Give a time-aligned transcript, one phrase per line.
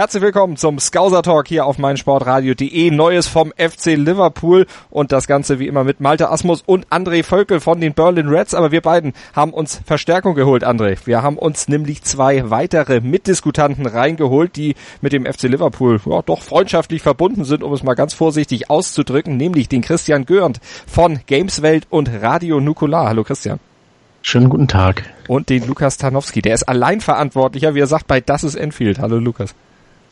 [0.00, 2.90] Herzlich willkommen zum Scouser Talk hier auf meinsportradio.de.
[2.90, 7.60] Neues vom FC Liverpool und das Ganze wie immer mit Malte Asmus und André Völkel
[7.60, 8.54] von den Berlin Reds.
[8.54, 10.96] Aber wir beiden haben uns Verstärkung geholt, André.
[11.04, 16.40] Wir haben uns nämlich zwei weitere Mitdiskutanten reingeholt, die mit dem FC Liverpool ja, doch
[16.40, 21.86] freundschaftlich verbunden sind, um es mal ganz vorsichtig auszudrücken, nämlich den Christian Görnd von Gameswelt
[21.90, 23.06] und Radio Nukular.
[23.06, 23.60] Hallo Christian.
[24.22, 25.02] Schönen guten Tag.
[25.28, 28.98] Und den Lukas Tarnowski, der ist Alleinverantwortlicher, wie er sagt, bei Das ist Enfield.
[28.98, 29.54] Hallo Lukas.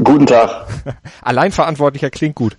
[0.02, 0.66] Guten Tag.
[1.22, 2.56] Alleinverantwortlicher klingt gut.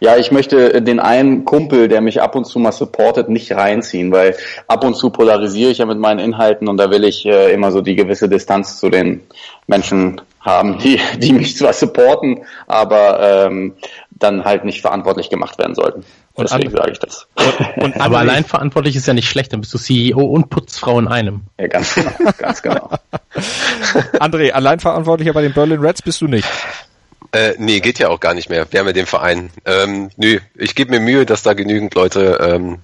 [0.00, 4.12] Ja, ich möchte den einen Kumpel, der mich ab und zu mal supportet, nicht reinziehen,
[4.12, 7.52] weil ab und zu polarisiere ich ja mit meinen Inhalten und da will ich äh,
[7.52, 9.22] immer so die gewisse Distanz zu den
[9.66, 13.74] Menschen haben, die, die mich zwar supporten, aber ähm,
[14.10, 16.04] dann halt nicht verantwortlich gemacht werden sollten.
[16.34, 17.26] Und Deswegen sage ich das.
[17.34, 20.98] Und, und aber allein verantwortlich ist ja nicht schlecht, dann bist du CEO und Putzfrau
[20.98, 21.42] in einem.
[21.58, 22.90] Ja, ganz genau, ganz genau.
[24.18, 26.48] André, alleinverantwortlicher bei den Berlin Reds bist du nicht.
[27.32, 28.66] Äh, nee, geht ja auch gar nicht mehr.
[28.70, 29.50] Wir haben ja den Verein.
[29.64, 32.80] Ähm, nö, ich gebe mir Mühe, dass da genügend Leute ähm,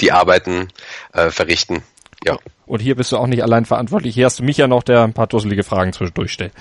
[0.00, 0.68] die Arbeiten
[1.12, 1.82] äh, verrichten.
[2.24, 2.38] Ja.
[2.66, 4.14] Und hier bist du auch nicht allein verantwortlich.
[4.14, 6.52] Hier hast du mich ja noch, der ein paar dusselige Fragen zwischendurch stellt.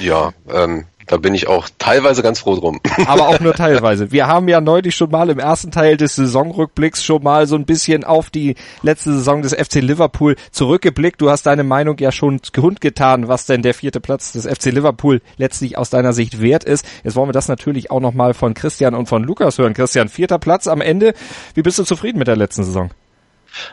[0.00, 2.80] Ja, ähm, da bin ich auch teilweise ganz froh drum.
[3.06, 4.12] Aber auch nur teilweise.
[4.12, 7.64] Wir haben ja neulich schon mal im ersten Teil des Saisonrückblicks schon mal so ein
[7.64, 11.20] bisschen auf die letzte Saison des FC Liverpool zurückgeblickt.
[11.20, 12.40] Du hast deine Meinung ja schon
[12.80, 16.86] getan, was denn der vierte Platz des FC Liverpool letztlich aus deiner Sicht wert ist.
[17.02, 19.74] Jetzt wollen wir das natürlich auch nochmal von Christian und von Lukas hören.
[19.74, 21.14] Christian, vierter Platz am Ende.
[21.54, 22.90] Wie bist du zufrieden mit der letzten Saison?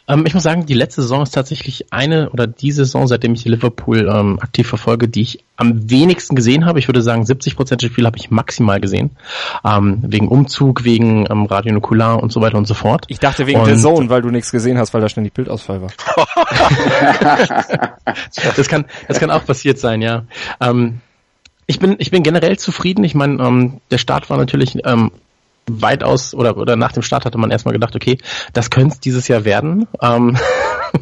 [0.08, 3.46] Ähm, ich muss sagen, die letzte Saison ist tatsächlich eine oder die Saison, seitdem ich
[3.46, 6.80] Liverpool ähm, aktiv verfolge, die ich am wenigsten gesehen habe.
[6.80, 9.12] Ich würde sagen, 70 Prozent des Spiels habe ich maximal gesehen.
[9.64, 13.06] Ähm, wegen Umzug, wegen ähm, Radio Nukular und so weiter und so fort.
[13.10, 15.82] Ich dachte wegen und, der Zone, weil du nichts gesehen hast, weil da ständig Bildausfall
[15.82, 15.92] war.
[18.56, 20.24] das kann, das kann auch passiert sein, ja.
[20.60, 21.02] Ähm,
[21.68, 23.04] ich bin, ich bin generell zufrieden.
[23.04, 25.12] Ich meine, ähm, der Start war natürlich ähm,
[25.80, 28.18] weitaus oder oder nach dem Start hatte man erstmal gedacht, okay,
[28.54, 29.88] das könnte es dieses Jahr werden.
[30.02, 30.38] Ähm,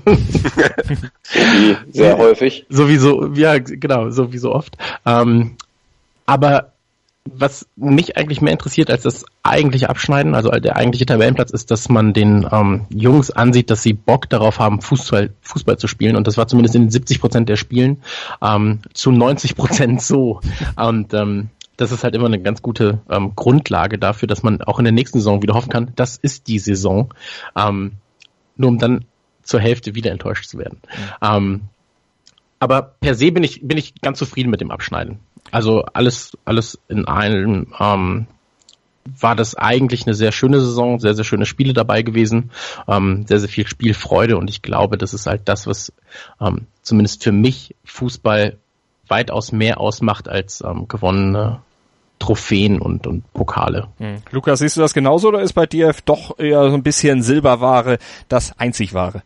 [1.92, 2.66] Sehr häufig.
[2.70, 4.78] Sowieso, ja, genau, so wie so oft.
[5.06, 5.56] Ähm,
[6.26, 6.74] aber
[7.32, 11.90] was mich eigentlich mehr interessiert als das eigentliche Abschneiden, also der eigentliche Tabellenplatz, ist, dass
[11.90, 16.16] man den ähm, Jungs ansieht, dass sie Bock darauf haben, Fußball, Fußball zu spielen.
[16.16, 18.02] Und das war zumindest in 70 Prozent der Spielen
[18.42, 20.40] ähm, zu 90 Prozent so.
[20.76, 21.50] Und ähm,
[21.80, 24.92] das ist halt immer eine ganz gute ähm, Grundlage dafür, dass man auch in der
[24.92, 27.14] nächsten Saison wieder hoffen kann, das ist die Saison,
[27.56, 27.94] ähm,
[28.58, 29.06] nur um dann
[29.44, 30.82] zur Hälfte wieder enttäuscht zu werden.
[30.84, 31.28] Mhm.
[31.28, 31.62] Ähm,
[32.60, 35.20] aber per se bin ich bin ich ganz zufrieden mit dem Abschneiden.
[35.52, 38.28] Also alles alles in allem ähm,
[39.06, 42.52] war das eigentlich eine sehr schöne Saison, sehr sehr schöne Spiele dabei gewesen,
[42.90, 45.94] ähm, sehr sehr viel Spielfreude und ich glaube, das ist halt das, was
[46.42, 48.58] ähm, zumindest für mich Fußball
[49.08, 51.62] weitaus mehr ausmacht als ähm, gewonnene
[52.20, 53.88] Trophäen und, und Pokale.
[53.98, 54.18] Hm.
[54.32, 57.98] Lukas, siehst du das genauso oder ist bei dir doch eher so ein bisschen Silberware
[58.28, 59.24] das Einzigware?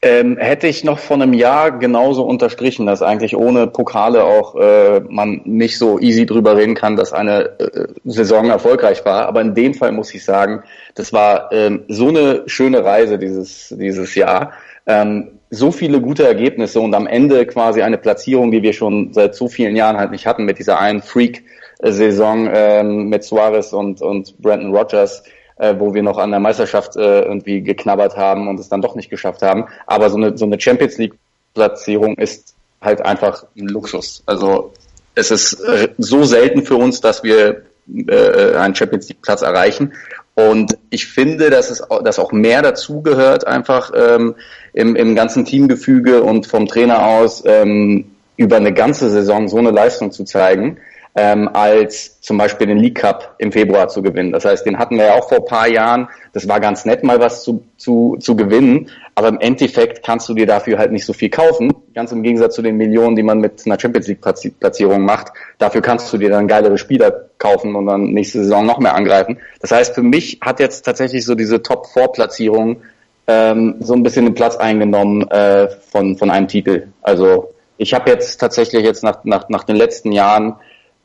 [0.00, 5.00] Ähm, hätte ich noch vor einem Jahr genauso unterstrichen, dass eigentlich ohne Pokale auch äh,
[5.00, 9.26] man nicht so easy drüber reden kann, dass eine äh, Saison erfolgreich war.
[9.26, 10.62] Aber in dem Fall muss ich sagen,
[10.94, 14.52] das war ähm, so eine schöne Reise dieses, dieses Jahr.
[14.86, 19.34] Ähm, so viele gute Ergebnisse und am Ende quasi eine Platzierung, die wir schon seit
[19.34, 21.44] so vielen Jahren halt nicht hatten, mit dieser einen Freak
[21.92, 25.22] Saison ähm, mit Suarez und, und Brandon Rogers,
[25.56, 28.94] äh, wo wir noch an der Meisterschaft äh, irgendwie geknabbert haben und es dann doch
[28.94, 29.66] nicht geschafft haben.
[29.86, 31.14] Aber so eine, so eine Champions League
[31.54, 34.22] Platzierung ist halt einfach ein Luxus.
[34.26, 34.72] Also
[35.14, 35.62] es ist
[35.98, 37.62] so selten für uns, dass wir
[38.08, 39.92] äh, einen Champions League Platz erreichen.
[40.34, 44.34] Und ich finde, dass es dass auch mehr dazugehört, einfach ähm,
[44.72, 48.06] im, im ganzen Teamgefüge und vom Trainer aus ähm,
[48.36, 50.78] über eine ganze Saison so eine Leistung zu zeigen
[51.16, 54.32] ähm, als zum Beispiel den League Cup im Februar zu gewinnen.
[54.32, 56.08] Das heißt, den hatten wir ja auch vor paar Jahren.
[56.32, 58.90] Das war ganz nett, mal was zu, zu, zu gewinnen.
[59.14, 61.72] Aber im Endeffekt kannst du dir dafür halt nicht so viel kaufen.
[61.94, 64.20] Ganz im Gegensatz zu den Millionen, die man mit einer Champions League
[64.58, 65.32] Platzierung macht.
[65.58, 69.38] Dafür kannst du dir dann geilere Spieler kaufen und dann nächste Saison noch mehr angreifen.
[69.60, 72.82] Das heißt, für mich hat jetzt tatsächlich so diese Top-4-Platzierung
[73.28, 76.88] ähm, so ein bisschen den Platz eingenommen äh, von, von einem Titel.
[77.02, 80.56] Also ich habe jetzt tatsächlich jetzt nach, nach, nach den letzten Jahren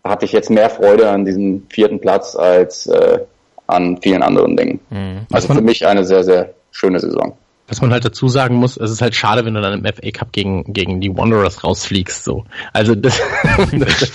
[0.04, 3.20] hatte ich jetzt mehr Freude an diesem vierten Platz als äh,
[3.68, 4.80] an vielen anderen Dingen.
[4.90, 5.28] Mhm.
[5.32, 7.38] Also für mich eine sehr, sehr schöne Saison.
[7.68, 10.10] Was man halt dazu sagen muss, es ist halt schade, wenn du dann im FA
[10.12, 12.46] Cup gegen, gegen die Wanderers rausfliegst, so.
[12.74, 13.22] Also das,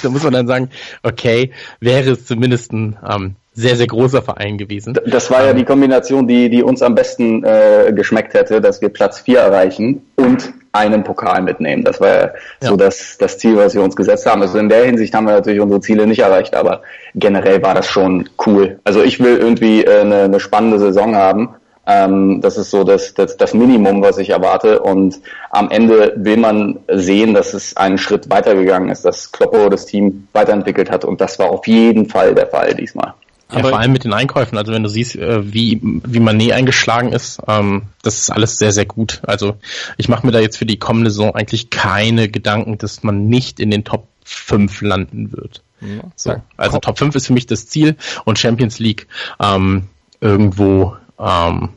[0.03, 0.71] da muss man dann sagen,
[1.05, 4.99] okay, wäre es zumindest ein, ähm, sehr, sehr großer Verein gewesen.
[5.07, 8.89] Das war ja die Kombination, die, die uns am besten äh, geschmeckt hätte, dass wir
[8.89, 11.85] Platz vier erreichen und einen Pokal mitnehmen.
[11.85, 14.43] Das war ja, ja, so das, das Ziel, was wir uns gesetzt haben.
[14.43, 16.83] Also in der Hinsicht haben wir natürlich unsere Ziele nicht erreicht, aber
[17.15, 18.81] generell war das schon cool.
[18.85, 21.55] Also ich will irgendwie äh, eine, eine spannende Saison haben.
[21.87, 24.81] Ähm, das ist so das, das, das Minimum, was ich erwarte.
[24.81, 29.87] Und am Ende will man sehen, dass es einen Schritt weitergegangen ist, dass Kloppo das
[29.87, 31.05] Team weiterentwickelt hat.
[31.05, 33.15] Und das war auf jeden Fall der Fall diesmal.
[33.55, 34.59] Ja, vor allem mit den Einkäufen.
[34.59, 38.73] Also wenn du siehst, äh, wie, wie Manet eingeschlagen ist, ähm, das ist alles sehr,
[38.73, 39.21] sehr gut.
[39.25, 39.57] Also
[39.97, 43.61] ich mache mir da jetzt für die kommende Saison eigentlich keine Gedanken, dass man nicht
[43.61, 45.63] in den Top 5 landen wird.
[45.81, 46.35] Ja, so.
[46.57, 49.07] Also Top 5 ist für mich das Ziel und Champions League
[49.41, 49.89] ähm,
[50.21, 51.71] irgendwo ähm,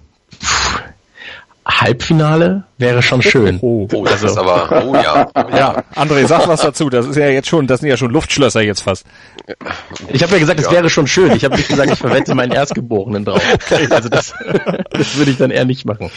[1.67, 3.59] Halbfinale wäre schon schön.
[3.61, 5.29] Oh, oh das ist aber, oh ja.
[5.55, 6.89] Ja, André, sag was dazu.
[6.89, 9.05] Das ist ja jetzt schon, das sind ja schon Luftschlösser jetzt fast.
[10.09, 10.71] Ich habe ja gesagt, es ja.
[10.71, 11.33] wäre schon schön.
[11.33, 13.41] Ich habe nicht gesagt, ich verwette meinen Erstgeborenen drauf.
[13.89, 14.33] Also das,
[14.91, 16.11] das würde ich dann eher nicht machen.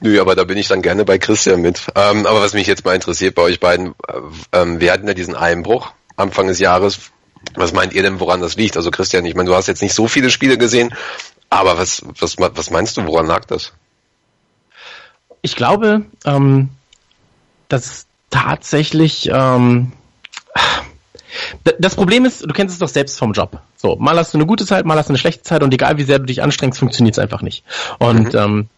[0.00, 1.82] Nö, aber da bin ich dann gerne bei Christian mit.
[1.94, 4.20] Ähm, aber was mich jetzt mal interessiert bei euch beiden, äh,
[4.52, 6.98] ähm, wir hatten ja diesen Einbruch Anfang des Jahres.
[7.54, 8.76] Was meint ihr denn, woran das liegt?
[8.76, 10.94] Also Christian, ich meine, du hast jetzt nicht so viele Spiele gesehen,
[11.50, 13.72] aber was, was, was meinst du, woran lag das?
[15.42, 16.70] Ich glaube, ähm,
[17.68, 19.92] dass tatsächlich ähm,
[21.78, 23.60] das Problem ist, du kennst es doch selbst vom Job.
[23.76, 25.98] So, mal hast du eine gute Zeit, mal hast du eine schlechte Zeit und egal
[25.98, 27.64] wie sehr du dich anstrengst, funktioniert es einfach nicht.
[27.98, 28.38] Und mhm.
[28.38, 28.68] ähm,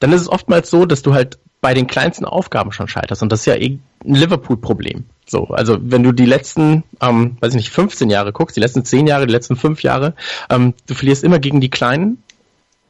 [0.00, 3.30] dann ist es oftmals so, dass du halt bei den kleinsten Aufgaben schon scheiterst und
[3.30, 5.04] das ist ja eh ein Liverpool-Problem.
[5.26, 8.84] So, also wenn du die letzten, ähm, weiß ich nicht, 15 Jahre guckst, die letzten
[8.84, 10.14] 10 Jahre, die letzten 5 Jahre,
[10.48, 12.22] ähm, du verlierst immer gegen die Kleinen,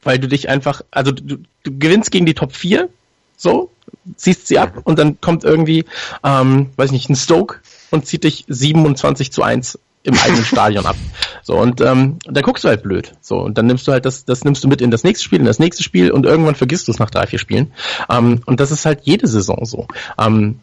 [0.02, 2.88] weil du dich einfach, also du, du gewinnst gegen die Top 4,
[3.40, 3.70] so,
[4.16, 5.84] ziehst sie ab und dann kommt irgendwie,
[6.22, 7.60] ähm, weiß ich nicht, ein Stoke
[7.90, 10.96] und zieht dich 27 zu 1 im eigenen Stadion ab.
[11.42, 13.12] So, und ähm, da guckst du halt blöd.
[13.20, 15.40] So, und dann nimmst du halt das, das nimmst du mit in das nächste Spiel,
[15.40, 17.72] in das nächste Spiel und irgendwann vergisst du es nach drei, vier Spielen.
[18.10, 19.86] Ähm, und das ist halt jede Saison so.
[20.18, 20.60] Ähm,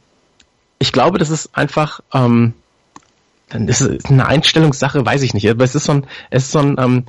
[0.79, 2.53] ich glaube, das ist einfach, ähm,
[3.49, 5.49] dann ist es eine Einstellungssache, weiß ich nicht.
[5.49, 7.05] Aber es ist so ein, es ist so ein, ähm,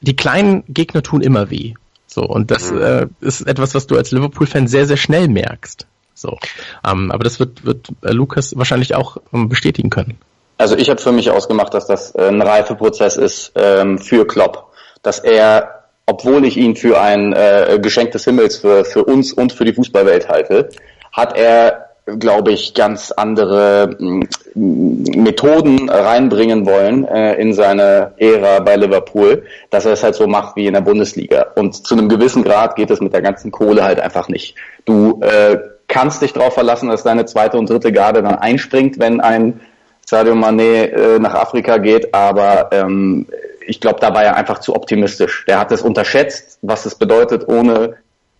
[0.00, 1.74] die kleinen Gegner tun immer weh.
[2.08, 2.82] So, und das mhm.
[2.82, 5.86] äh, ist etwas, was du als Liverpool-Fan sehr, sehr schnell merkst.
[6.14, 6.36] So.
[6.84, 10.18] Ähm, aber das wird, wird äh, Lukas wahrscheinlich auch ähm, bestätigen können.
[10.56, 14.72] Also ich habe für mich ausgemacht, dass das äh, ein Reifeprozess ist ähm, für Klopp,
[15.02, 19.52] dass er, obwohl ich ihn für ein äh, Geschenk des Himmels für, für uns und
[19.52, 20.70] für die Fußballwelt halte,
[21.12, 21.87] hat er
[22.18, 24.22] glaube ich, ganz andere mm,
[24.54, 30.56] Methoden reinbringen wollen äh, in seine Ära bei Liverpool, dass er es halt so macht
[30.56, 31.46] wie in der Bundesliga.
[31.56, 34.56] Und zu einem gewissen Grad geht es mit der ganzen Kohle halt einfach nicht.
[34.84, 35.58] Du äh,
[35.88, 39.60] kannst dich darauf verlassen, dass deine zweite und dritte Garde dann einspringt, wenn ein
[40.06, 43.26] Sadio Mané äh, nach Afrika geht, aber ähm,
[43.66, 45.44] ich glaube, da war er einfach zu optimistisch.
[45.46, 47.96] Der hat es unterschätzt, was es bedeutet, ohne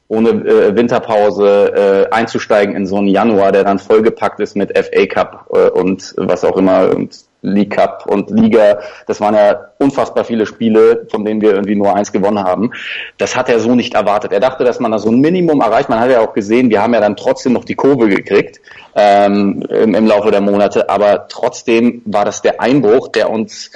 [0.08, 5.06] ohne äh, Winterpause äh, einzusteigen in so einen Januar, der dann vollgepackt ist mit FA
[5.06, 8.81] Cup äh, und was auch immer und League Cup und Liga.
[9.06, 12.72] Das waren ja unfassbar viele Spiele, von denen wir irgendwie nur eins gewonnen haben.
[13.16, 14.32] Das hat er so nicht erwartet.
[14.32, 15.88] Er dachte, dass man da so ein Minimum erreicht.
[15.88, 18.60] Man hat ja auch gesehen, wir haben ja dann trotzdem noch die Kurve gekriegt
[18.96, 23.70] ähm, im, im Laufe der Monate, aber trotzdem war das der Einbruch, der uns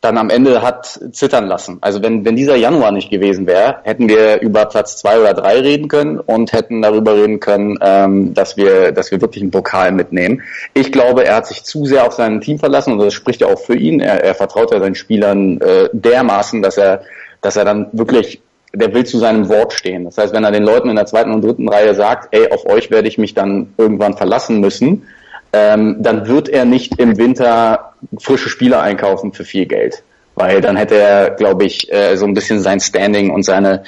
[0.00, 1.78] dann am Ende hat zittern lassen.
[1.82, 5.60] Also wenn, wenn dieser Januar nicht gewesen wäre, hätten wir über Platz zwei oder drei
[5.60, 9.92] reden können und hätten darüber reden können, ähm, dass wir, dass wir wirklich einen Pokal
[9.92, 10.42] mitnehmen.
[10.72, 13.48] Ich glaube, er hat sich zu sehr auf sein Team verlassen und das spricht ja
[13.48, 14.00] auch für ihn.
[14.00, 17.02] Er, er vertraut ja seinen Spielern äh, dermaßen, dass er,
[17.42, 18.40] dass er dann wirklich
[18.72, 20.04] der will zu seinem Wort stehen.
[20.04, 22.66] Das heißt, wenn er den Leuten in der zweiten und dritten Reihe sagt, ey, auf
[22.66, 25.02] euch werde ich mich dann irgendwann verlassen müssen,
[25.52, 30.02] ähm, dann wird er nicht im Winter frische Spieler einkaufen für viel Geld.
[30.34, 33.82] Weil dann hätte er, glaube ich, äh, so ein bisschen sein Standing und seine,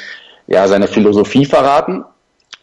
[0.46, 2.04] ja, seine Philosophie verraten.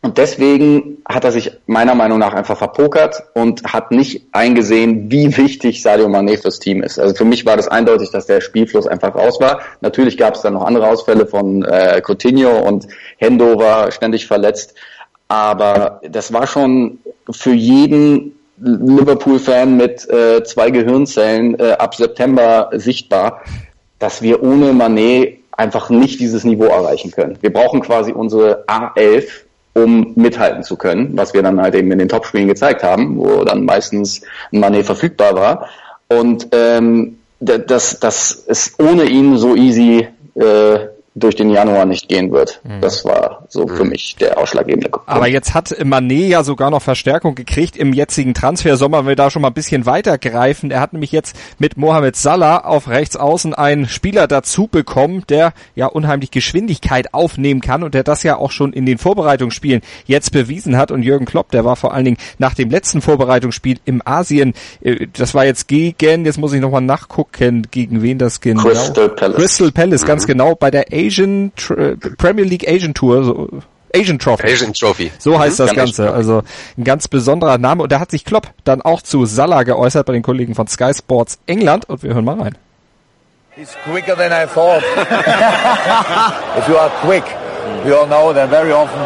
[0.01, 5.35] Und deswegen hat er sich meiner Meinung nach einfach verpokert und hat nicht eingesehen, wie
[5.35, 6.99] wichtig Sadio Mané fürs Team ist.
[6.99, 9.59] Also für mich war das eindeutig, dass der Spielfluss einfach raus war.
[9.81, 12.87] Natürlich gab es dann noch andere Ausfälle von äh, Coutinho und
[13.17, 14.73] Hendo war ständig verletzt.
[15.27, 23.41] Aber das war schon für jeden Liverpool-Fan mit äh, zwei Gehirnzellen äh, ab September sichtbar,
[23.99, 27.37] dass wir ohne Manet einfach nicht dieses Niveau erreichen können.
[27.41, 29.27] Wir brauchen quasi unsere A11,
[29.73, 33.43] um mithalten zu können, was wir dann halt eben in den Topspielen gezeigt haben, wo
[33.43, 35.69] dann meistens Manet verfügbar war.
[36.07, 40.79] Und ähm, das, das ist ohne ihn so easy äh,
[41.19, 42.61] durch den Januar nicht gehen wird.
[42.63, 42.81] Mhm.
[42.81, 43.91] Das war so für mhm.
[43.91, 45.07] mich der ausschlaggebende Punkt.
[45.07, 49.29] Aber jetzt hat Manet ja sogar noch Verstärkung gekriegt im jetzigen Transfersommer, wenn wir da
[49.29, 50.71] schon mal ein bisschen weiter greifen.
[50.71, 55.53] Er hat nämlich jetzt mit Mohamed Salah auf rechts außen einen Spieler dazu bekommen, der
[55.75, 60.31] ja unheimlich Geschwindigkeit aufnehmen kann und der das ja auch schon in den Vorbereitungsspielen jetzt
[60.31, 60.91] bewiesen hat.
[60.91, 65.07] Und Jürgen Klopp, der war vor allen Dingen nach dem letzten Vorbereitungsspiel im Asien, äh,
[65.13, 68.63] das war jetzt gegen, jetzt muss ich nochmal nachgucken, gegen wen das genau.
[68.63, 69.35] Crystal Palace.
[69.35, 70.07] Crystal Palace, mhm.
[70.07, 71.51] ganz genau, bei der Asian
[72.17, 73.61] Premier League Asian Tour, so,
[73.93, 74.47] Asian Trophy.
[74.47, 75.11] Asian Trophy.
[75.17, 76.13] So heißt mhm, das Ganze.
[76.13, 76.43] Also
[76.77, 77.83] ein ganz besonderer Name.
[77.83, 80.91] Und da hat sich Klopp dann auch zu Salah geäußert bei den Kollegen von Sky
[80.93, 81.89] Sports England.
[81.89, 82.57] Und wir hören mal rein.
[83.55, 84.83] He's quicker than I thought.
[86.57, 87.23] If you are quick,
[87.83, 88.99] we all know that very often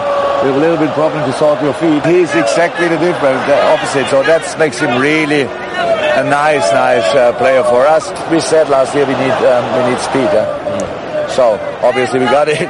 [0.43, 2.05] you have a little bit problem to sort your feet.
[2.05, 4.07] He's exactly the different, the opposite.
[4.09, 8.11] So that makes him really a nice, nice uh, player for us.
[8.29, 10.29] We said last year we need um, we need speed.
[10.29, 11.02] Yeah?
[11.35, 12.69] So, obviously we got it.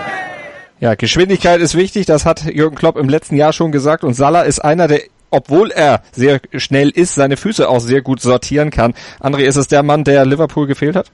[0.79, 4.43] Ja, Geschwindigkeit ist wichtig, das hat Jürgen Klopp im letzten Jahr schon gesagt und Salah
[4.43, 5.01] ist einer, der
[5.31, 8.93] obwohl er sehr schnell ist, seine Füße auch sehr gut sortieren kann.
[9.19, 11.11] André, ist es der Mann, der Liverpool gefehlt hat?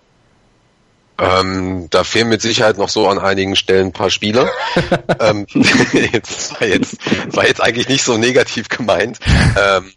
[1.18, 4.50] Ähm, da fehlen mit Sicherheit noch so an einigen Stellen ein paar Spieler.
[5.20, 5.48] ähm,
[6.12, 6.98] jetzt war jetzt
[7.36, 9.20] war jetzt eigentlich nicht so negativ gemeint.
[9.58, 9.92] Ähm,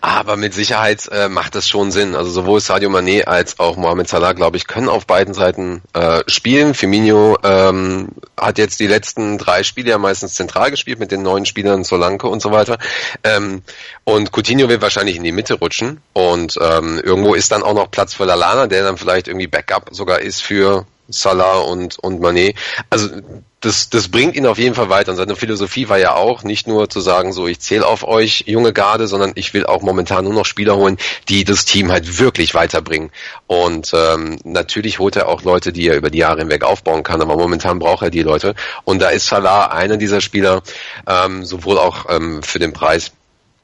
[0.00, 2.14] aber mit Sicherheit äh, macht das schon Sinn.
[2.14, 6.22] Also sowohl Sadio Mané als auch Mohamed Salah, glaube ich, können auf beiden Seiten äh,
[6.28, 6.74] spielen.
[6.74, 11.44] Firmino ähm, hat jetzt die letzten drei Spiele ja meistens zentral gespielt mit den neuen
[11.44, 12.78] Spielern Solanke und so weiter.
[13.24, 13.62] Ähm,
[14.04, 16.00] und Coutinho wird wahrscheinlich in die Mitte rutschen.
[16.12, 19.88] Und ähm, irgendwo ist dann auch noch Platz für Lalana, der dann vielleicht irgendwie Backup
[19.90, 22.54] sogar ist für Salah und, und Mané.
[22.90, 23.08] Also
[23.60, 25.10] das, das bringt ihn auf jeden Fall weiter.
[25.10, 28.44] Und seine Philosophie war ja auch, nicht nur zu sagen, so ich zähle auf euch,
[28.46, 30.98] junge Garde, sondern ich will auch momentan nur noch Spieler holen,
[31.28, 33.10] die das Team halt wirklich weiterbringen.
[33.46, 37.22] Und ähm, natürlich holt er auch Leute, die er über die Jahre hinweg aufbauen kann,
[37.22, 38.54] aber momentan braucht er die Leute.
[38.84, 40.62] Und da ist Salah einer dieser Spieler,
[41.06, 43.10] ähm, sowohl auch ähm, für den Preis,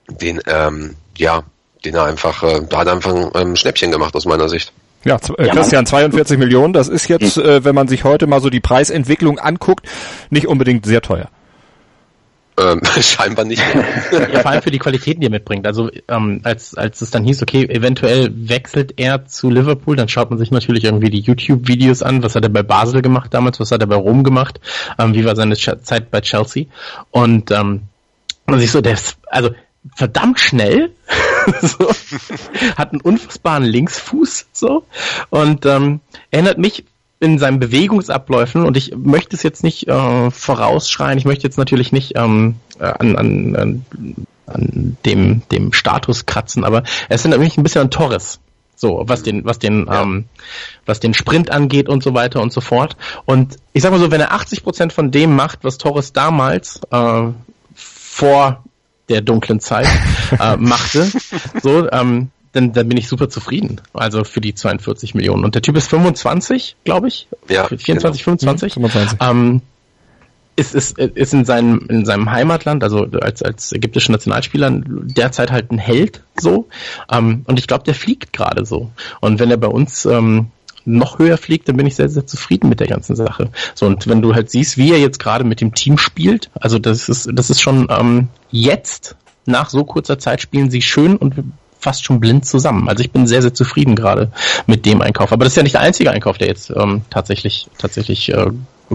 [0.09, 1.45] den, ähm, ja,
[1.85, 4.73] den er einfach, äh, da hat er einfach ein ähm, Schnäppchen gemacht aus meiner Sicht.
[5.05, 7.45] Ja, äh, Christian, 42 Millionen, das ist jetzt, hm.
[7.45, 9.87] äh, wenn man sich heute mal so die Preisentwicklung anguckt,
[10.31, 11.29] nicht unbedingt sehr teuer.
[12.59, 13.63] Ähm, scheinbar nicht.
[14.13, 15.67] ja, vor allem für die Qualitäten, die er mitbringt.
[15.67, 20.31] Also ähm, als, als es dann hieß, okay, eventuell wechselt er zu Liverpool, dann schaut
[20.31, 22.23] man sich natürlich irgendwie die YouTube-Videos an.
[22.23, 23.59] Was hat er bei Basel gemacht damals?
[23.59, 24.61] Was hat er bei Rom gemacht?
[24.99, 26.67] Ähm, wie war seine Zeit bei Chelsea?
[27.11, 27.83] Und ähm,
[28.47, 29.51] man sich so, der ist, also
[29.95, 30.93] verdammt schnell,
[31.61, 31.91] so,
[32.77, 34.85] hat einen unfassbaren Linksfuß so
[35.31, 36.85] und ähm, erinnert mich
[37.21, 41.93] in seinen Bewegungsabläufen und ich möchte es jetzt nicht äh, vorausschreien, ich möchte jetzt natürlich
[41.93, 43.85] nicht ähm, äh, an, an, an,
[44.47, 48.41] an dem, dem Status kratzen, aber es erinnert mich ein bisschen an Torres.
[48.75, 50.03] So, was den, was den, ja.
[50.03, 50.25] ähm,
[50.87, 52.97] was den Sprint angeht und so weiter und so fort.
[53.27, 56.81] Und ich sag mal so, wenn er 80 Prozent von dem macht, was Torres damals
[56.91, 57.29] äh,
[57.77, 58.65] vor
[59.13, 59.89] der dunklen Zeit
[60.41, 61.11] äh, machte,
[61.63, 63.81] so, ähm, dann, dann bin ich super zufrieden.
[63.95, 65.45] Also für die 42 Millionen.
[65.45, 67.29] Und der Typ ist 25, glaube ich.
[67.49, 67.67] Ja.
[67.67, 68.37] 24, genau.
[68.37, 68.75] 25.
[68.75, 69.19] 25.
[69.21, 69.63] Ähm,
[70.55, 75.71] ist, ist, ist in seinem, in seinem Heimatland, also als, als ägyptischer Nationalspieler, derzeit halt
[75.71, 76.69] ein Held so.
[77.11, 78.91] Ähm, und ich glaube, der fliegt gerade so.
[79.21, 80.49] Und wenn er bei uns ähm,
[80.85, 83.51] noch höher fliegt, dann bin ich sehr, sehr zufrieden mit der ganzen Sache.
[83.75, 86.79] So, und wenn du halt siehst, wie er jetzt gerade mit dem Team spielt, also
[86.79, 91.35] das ist, das ist schon ähm, jetzt, nach so kurzer Zeit spielen sie schön und
[91.81, 92.89] fast schon blind zusammen.
[92.89, 94.31] Also ich bin sehr, sehr zufrieden gerade
[94.67, 95.33] mit dem Einkauf.
[95.33, 98.51] Aber das ist ja nicht der einzige Einkauf, der jetzt ähm, tatsächlich, tatsächlich äh,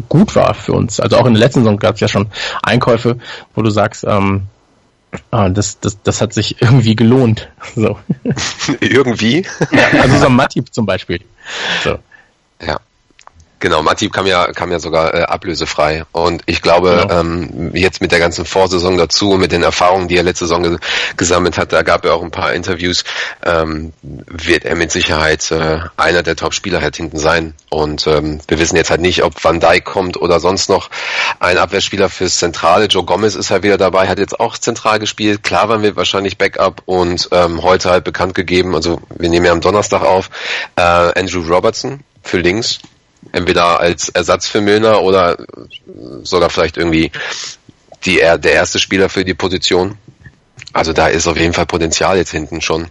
[0.08, 1.00] gut war für uns.
[1.00, 2.27] Also auch in der letzten Saison gab es ja schon
[2.63, 3.17] Einkäufe,
[3.56, 4.44] wo du sagst, ähm,
[5.31, 7.49] Ah, das, das, das hat sich irgendwie gelohnt.
[7.75, 7.97] So.
[8.81, 9.45] irgendwie?
[9.71, 11.21] Ja, also so ein Matip zum Beispiel.
[11.83, 11.99] So.
[12.61, 12.79] Ja.
[13.59, 16.03] Genau, Matip kam ja, kam ja sogar äh, ablösefrei.
[16.11, 17.19] Und ich glaube, genau.
[17.19, 20.77] ähm, jetzt mit der ganzen Vorsaison dazu, mit den Erfahrungen, die er letzte Saison ge
[21.15, 23.03] gesammelt hat, da gab er auch ein paar Interviews,
[23.43, 27.55] ähm, wird er mit Sicherheit äh, einer der Top-Spieler halt hinten sein.
[27.69, 30.89] Und ähm, wir wissen jetzt halt nicht, ob Van Dijk kommt oder sonst noch
[31.39, 32.85] ein Abwehrspieler fürs Zentrale.
[32.85, 35.41] Joe Gomez ist halt wieder dabei, hat jetzt auch zentral gespielt.
[35.41, 39.51] Klar waren wir wahrscheinlich Backup und ähm, heute halt bekannt gegeben, also wir nehmen ja
[39.51, 40.29] am Donnerstag auf,
[40.75, 42.79] äh, Andrew Robertson für links
[43.31, 45.38] entweder als Ersatz für Milner oder
[46.24, 47.12] sogar vielleicht irgendwie
[48.05, 49.98] die, der erste Spieler für die Position.
[50.74, 52.88] Also da ist auf jeden Fall Potenzial jetzt hinten schon.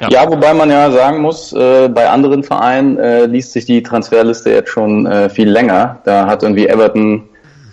[0.00, 3.82] Ja, ja wobei man ja sagen muss, äh, bei anderen Vereinen äh, liest sich die
[3.82, 6.00] Transferliste jetzt schon äh, viel länger.
[6.04, 7.28] Da hat irgendwie Everton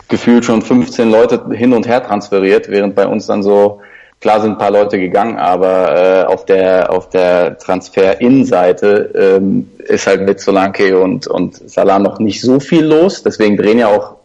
[0.10, 3.82] gefühlt schon 15 Leute hin und her transferiert, während bei uns dann so
[4.19, 10.07] Klar sind ein paar Leute gegangen, aber äh, auf der auf der Transfer-In-Seite ähm, ist
[10.07, 13.21] halt mit Solanke und und Salah noch nicht so viel los.
[13.21, 14.15] Deswegen drehen ja auch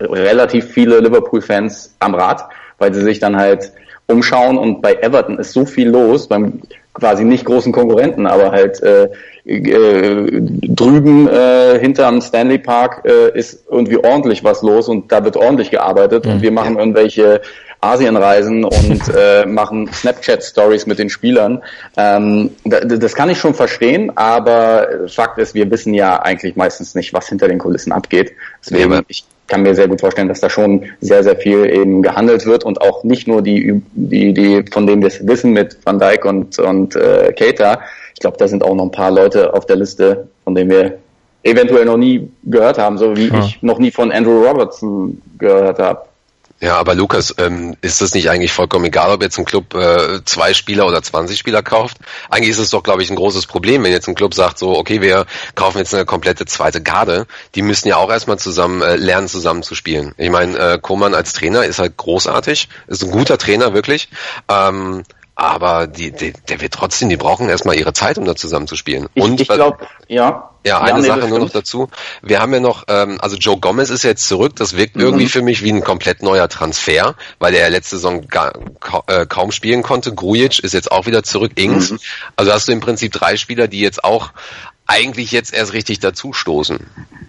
[0.00, 2.44] relativ viele Liverpool-Fans am Rad,
[2.78, 3.72] weil sie sich dann halt
[4.06, 4.58] umschauen.
[4.58, 6.60] Und bei Everton ist so viel los beim
[6.94, 9.08] quasi nicht großen Konkurrenten, aber halt äh,
[9.44, 15.36] äh, drüben äh, hinterm Stanley Park äh, ist irgendwie ordentlich was los und da wird
[15.36, 16.26] ordentlich gearbeitet.
[16.26, 17.40] Und wir machen irgendwelche
[17.80, 21.62] Asienreisen und äh, machen Snapchat-Stories mit den Spielern.
[21.96, 27.12] Ähm, das kann ich schon verstehen, aber Fakt ist, wir wissen ja eigentlich meistens nicht,
[27.12, 28.32] was hinter den Kulissen abgeht.
[28.64, 32.02] Deswegen, Ja, ich kann mir sehr gut vorstellen, dass da schon sehr, sehr viel eben
[32.02, 35.78] gehandelt wird und auch nicht nur die, die, die von denen wir es wissen mit
[35.84, 37.80] Van Dijk und, und äh, Keita.
[38.14, 40.98] Ich glaube, da sind auch noch ein paar Leute auf der Liste, von denen wir
[41.44, 46.07] eventuell noch nie gehört haben, so wie ich noch nie von Andrew Robertson gehört habe.
[46.60, 50.24] Ja, aber Lukas, ähm, ist das nicht eigentlich vollkommen egal, ob jetzt ein Club äh,
[50.24, 51.98] zwei Spieler oder 20 Spieler kauft?
[52.30, 54.76] Eigentlich ist es doch, glaube ich, ein großes Problem, wenn jetzt ein Club sagt, so,
[54.76, 57.28] okay, wir kaufen jetzt eine komplette zweite Garde.
[57.54, 60.14] Die müssen ja auch erstmal zusammen äh, lernen, zusammen zu spielen.
[60.16, 64.08] Ich meine, äh, Koman als Trainer ist halt großartig, ist ein guter Trainer, wirklich.
[64.48, 65.04] Ähm,
[65.38, 68.74] aber die, die, der wird trotzdem, die brauchen erstmal ihre Zeit, um da zusammen zu
[68.74, 69.06] spielen.
[69.14, 70.50] Ich, Und ich glaube, ja.
[70.66, 71.88] ja, eine nee, Sache nur noch dazu.
[72.22, 74.56] Wir haben ja noch, ähm, also Joe Gomez ist jetzt zurück.
[74.56, 78.52] Das wirkt irgendwie für mich wie ein komplett neuer Transfer, weil er letzte Saison gar,
[78.80, 80.12] ka äh, kaum spielen konnte.
[80.12, 81.52] Grujic ist jetzt auch wieder zurück.
[81.54, 81.94] Ings.
[82.34, 84.32] Also hast du im Prinzip drei Spieler, die jetzt auch
[84.88, 86.78] eigentlich jetzt erst richtig dazustoßen.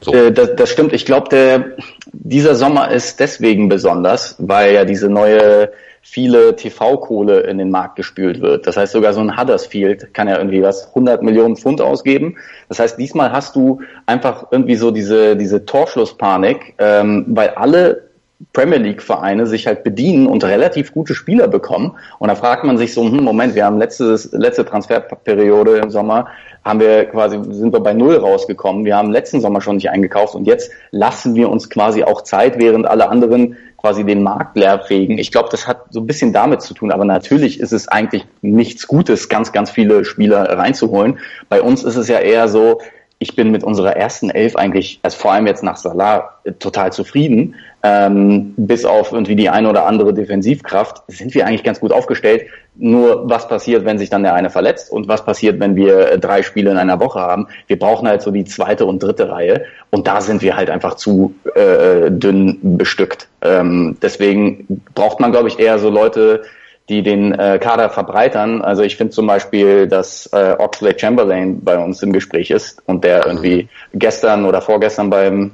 [0.02, 0.14] So.
[0.14, 0.94] Äh, das, das stimmt.
[0.94, 1.76] Ich glaube, der
[2.12, 5.72] dieser Sommer ist deswegen besonders, weil ja diese neue
[6.02, 8.68] viele TV-Kohle in den Markt gespült wird.
[8.68, 12.38] Das heißt, sogar so ein Huddersfield kann ja irgendwie was 100 Millionen Pfund ausgeben.
[12.68, 18.10] Das heißt, diesmal hast du einfach irgendwie so diese diese Torschlusspanik, ähm, weil alle
[18.54, 21.98] Premier League Vereine sich halt bedienen und relativ gute Spieler bekommen.
[22.20, 26.28] Und da fragt man sich so, hm, Moment, wir haben letztes, letzte Transferperiode im Sommer,
[26.64, 28.86] haben wir quasi, sind wir bei Null rausgekommen.
[28.86, 32.58] Wir haben letzten Sommer schon nicht eingekauft und jetzt lassen wir uns quasi auch Zeit,
[32.60, 35.18] während alle anderen quasi den Markt leer fegen.
[35.18, 38.26] Ich glaube, das hat so ein bisschen damit zu tun, aber natürlich ist es eigentlich
[38.42, 41.20] nichts Gutes, ganz, ganz viele Spieler reinzuholen.
[41.48, 42.80] Bei uns ist es ja eher so,
[43.22, 47.56] ich bin mit unserer ersten Elf eigentlich, also vor allem jetzt nach Salah, total zufrieden.
[47.84, 52.48] Ähm, bis auf irgendwie die eine oder andere Defensivkraft sind wir eigentlich ganz gut aufgestellt.
[52.76, 56.44] Nur was passiert, wenn sich dann der eine verletzt und was passiert, wenn wir drei
[56.44, 57.48] Spiele in einer Woche haben?
[57.68, 60.96] Wir brauchen halt so die zweite und dritte Reihe und da sind wir halt einfach
[60.96, 63.28] zu äh, dünn bestückt.
[63.42, 66.44] Ähm, deswegen braucht man, glaube ich, eher so Leute,
[66.90, 68.62] die den äh, Kader verbreitern.
[68.62, 73.04] Also ich finde zum Beispiel, dass äh, Oxley Chamberlain bei uns im Gespräch ist und
[73.04, 75.52] der irgendwie gestern oder vorgestern beim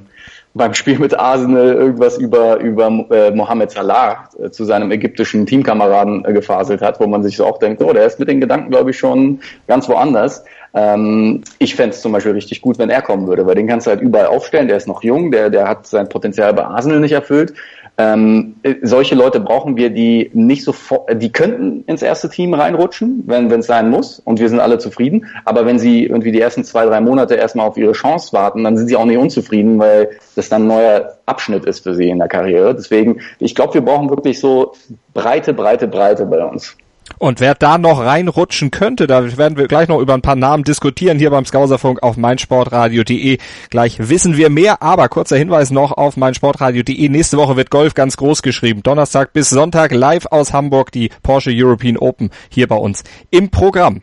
[0.54, 6.24] beim Spiel mit Arsenal irgendwas über über äh, Mohamed Salah äh, zu seinem ägyptischen Teamkameraden
[6.24, 8.70] äh, gefaselt hat, wo man sich so auch denkt, oh, der ist mit den Gedanken,
[8.70, 10.44] glaube ich, schon ganz woanders.
[10.76, 13.86] Ähm, ich fände es zum Beispiel richtig gut, wenn er kommen würde, weil den kannst
[13.86, 14.68] du halt überall aufstellen.
[14.68, 17.54] Der ist noch jung, der, der hat sein Potenzial bei Arsenal nicht erfüllt.
[17.96, 23.22] Ähm, äh, solche Leute brauchen wir, die nicht sofort, die könnten ins erste Team reinrutschen,
[23.24, 25.24] wenn es sein muss, und wir sind alle zufrieden.
[25.46, 28.76] Aber wenn sie irgendwie die ersten zwei, drei Monate erstmal auf ihre Chance warten, dann
[28.76, 32.18] sind sie auch nicht unzufrieden, weil das dann ein neuer Abschnitt ist für sie in
[32.18, 32.74] der Karriere.
[32.74, 34.72] Deswegen, ich glaube, wir brauchen wirklich so
[35.14, 36.76] breite, breite, breite bei uns.
[37.18, 40.64] Und wer da noch reinrutschen könnte, da werden wir gleich noch über ein paar Namen
[40.64, 43.38] diskutieren hier beim Skauserfunk auf meinsportradio.de.
[43.70, 47.08] Gleich wissen wir mehr, aber kurzer Hinweis noch auf meinsportradio.de.
[47.08, 48.82] Nächste Woche wird Golf ganz groß geschrieben.
[48.82, 54.02] Donnerstag bis Sonntag live aus Hamburg die Porsche European Open hier bei uns im Programm.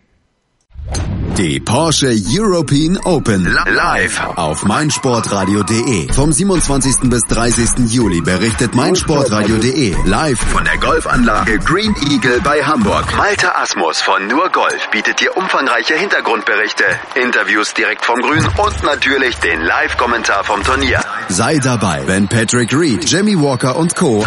[1.37, 6.13] Die Porsche European Open live auf meinsportradio.de.
[6.13, 7.09] Vom 27.
[7.09, 7.91] bis 30.
[7.91, 13.17] Juli berichtet meinsportradio.de live von der Golfanlage Green Eagle bei Hamburg.
[13.17, 19.35] Malte Asmus von Nur Golf bietet dir umfangreiche Hintergrundberichte, Interviews direkt vom Grün und natürlich
[19.37, 21.01] den Live-Kommentar vom Turnier.
[21.29, 24.23] Sei dabei, wenn Patrick Reed, Jimmy Walker und Co.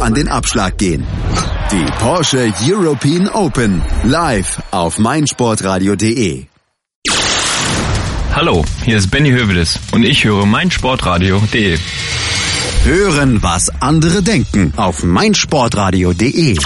[0.00, 1.06] an den Abschlag gehen.
[1.72, 6.44] Die Porsche European Open live auf meinsportradio.de.
[8.32, 11.76] Hallo, hier ist Benny Hövedes und ich höre meinsportradio.de.
[12.84, 16.56] Hören, was andere denken auf meinsportradio.de.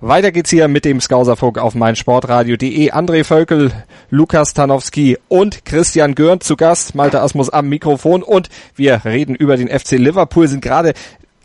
[0.00, 2.92] Weiter geht's hier mit dem Skauserfunk auf meinsportradio.de.
[2.92, 3.72] André Völkel,
[4.10, 6.94] Lukas Tanowski und Christian Görn zu Gast.
[6.94, 10.92] Malte Asmus am Mikrofon und wir reden über den FC Liverpool, sind gerade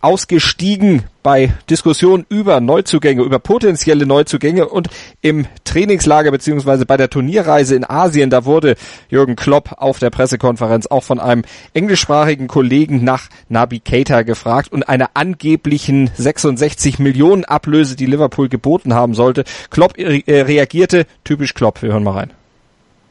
[0.03, 4.89] ausgestiegen bei Diskussionen über Neuzugänge, über potenzielle Neuzugänge und
[5.21, 8.75] im Trainingslager beziehungsweise bei der Turnierreise in Asien, da wurde
[9.09, 14.89] Jürgen Klopp auf der Pressekonferenz auch von einem englischsprachigen Kollegen nach Nabi Keita gefragt und
[14.89, 19.45] einer angeblichen 66 Millionen Ablöse, die Liverpool geboten haben sollte.
[19.69, 22.31] Klopp äh, reagierte, typisch Klopp, wir hören mal rein.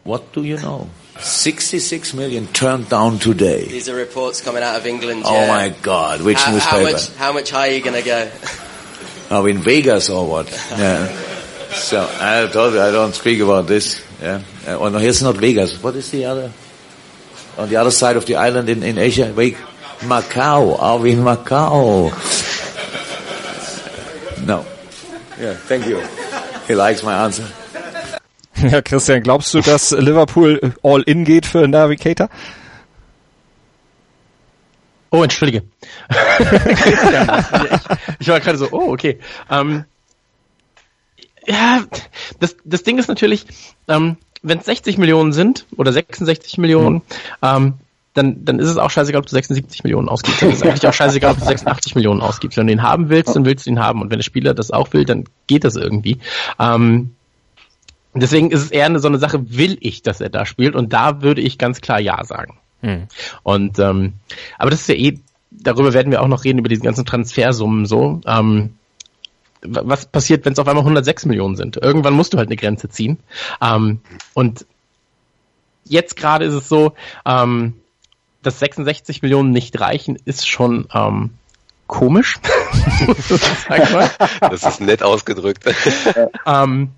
[0.05, 0.87] What do you know?
[1.19, 3.67] 66 million turned down today.
[3.67, 5.23] These are reports coming out of England.
[5.25, 5.49] Oh yeah.
[5.49, 6.23] my God!
[6.23, 6.77] Which how, newspaper?
[6.77, 8.31] How much, how much higher are you going to go?
[9.31, 10.51] Are we in Vegas or what?
[10.71, 11.07] yeah.
[11.71, 14.05] So I told you I don't speak about this.
[14.21, 14.43] Yeah.
[14.67, 15.83] Uh, oh no, here's not Vegas.
[15.83, 16.53] What is the other?
[17.59, 19.57] On the other side of the island in, in Asia, wait,
[20.01, 20.79] Macau.
[20.81, 22.11] Are we in Macau?
[24.47, 24.67] no.
[25.39, 25.55] Yeah.
[25.55, 26.01] Thank you.
[26.67, 27.47] He likes my answer.
[28.71, 32.29] Ja, Christian, glaubst du, dass Liverpool all in geht für Navigator?
[35.11, 35.63] Oh, entschuldige.
[36.09, 36.47] ich,
[38.21, 39.19] ich, war gerade so, oh, okay.
[39.51, 39.85] Ähm,
[41.47, 41.85] ja,
[42.41, 43.45] das, das Ding ist natürlich,
[43.89, 47.03] ähm, wenn es 60 Millionen sind oder 66 Millionen, mhm.
[47.43, 47.75] ähm,
[48.15, 50.43] dann, dann ist es auch scheißegal, ob du 76 Millionen ausgibst.
[50.43, 52.59] Dann ist es eigentlich auch scheißegal, ob du 86 Millionen ausgibst.
[52.59, 54.03] Wenn du ihn haben willst, dann willst du ihn haben.
[54.03, 56.19] Und wenn der Spieler das auch will, dann geht das irgendwie.
[56.59, 57.15] Ähm,
[58.21, 60.75] deswegen ist es eher eine, so eine Sache, will ich, dass er da spielt?
[60.75, 62.59] Und da würde ich ganz klar Ja sagen.
[62.81, 63.07] Hm.
[63.43, 64.15] Und ähm,
[64.59, 65.19] aber das ist ja eh,
[65.51, 68.21] darüber werden wir auch noch reden, über diese ganzen Transfersummen so.
[68.27, 68.75] Ähm,
[69.65, 71.77] was passiert, wenn es auf einmal 106 Millionen sind?
[71.77, 73.19] Irgendwann musst du halt eine Grenze ziehen.
[73.61, 74.01] Ähm,
[74.35, 74.67] und
[75.85, 76.95] jetzt gerade ist es so,
[77.25, 77.75] ähm,
[78.43, 81.31] dass 66 Millionen nicht reichen, ist schon ähm,
[81.87, 82.41] komisch.
[84.41, 85.65] das ist nett ausgedrückt.
[86.47, 86.91] ähm,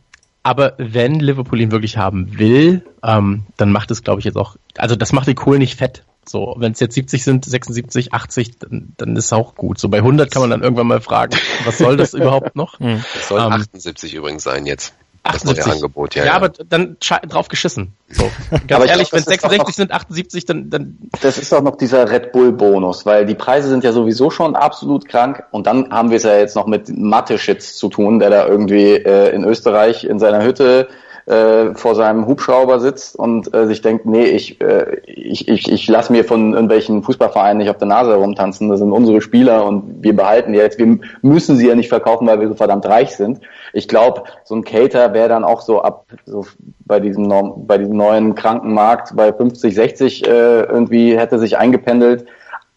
[0.45, 4.57] aber wenn Liverpool ihn wirklich haben will, ähm, dann macht es, glaube ich, jetzt auch,
[4.77, 6.05] also das macht die Kohl nicht fett.
[6.27, 9.79] So, wenn es jetzt 70 sind, 76, 80, dann, dann ist es auch gut.
[9.79, 12.79] So bei 100 kann man dann irgendwann mal fragen, was soll das überhaupt noch?
[12.79, 14.95] Das soll ähm, 78 übrigens sein jetzt.
[15.25, 15.57] 78.
[15.57, 16.25] Das neue Angebot, ja.
[16.25, 16.37] Ja, ja.
[16.37, 17.95] aber dann drauf geschissen.
[18.11, 18.31] So.
[18.69, 20.99] Ganz ehrlich, wenn 66 sind, 78, dann, dann.
[21.23, 24.55] Das ist doch noch dieser Red Bull Bonus, weil die Preise sind ja sowieso schon
[24.55, 28.31] absolut krank und dann haben wir es ja jetzt noch mit Mathe-Shits zu tun, der
[28.31, 30.89] da irgendwie äh, in Österreich in seiner Hütte
[31.27, 35.89] äh, vor seinem Hubschrauber sitzt und äh, sich denkt, nee, ich, äh, ich, ich, ich
[35.89, 40.03] lasse mir von irgendwelchen Fußballvereinen nicht auf der Nase herumtanzen, das sind unsere Spieler und
[40.03, 43.17] wir behalten die jetzt, wir müssen sie ja nicht verkaufen, weil wir so verdammt reich
[43.17, 43.41] sind.
[43.73, 46.47] Ich glaube, so ein Cater wäre dann auch so ab so
[46.81, 47.33] bei diesem
[47.67, 52.27] bei diesem neuen Krankenmarkt bei 50, 60 äh, irgendwie hätte sich eingependelt.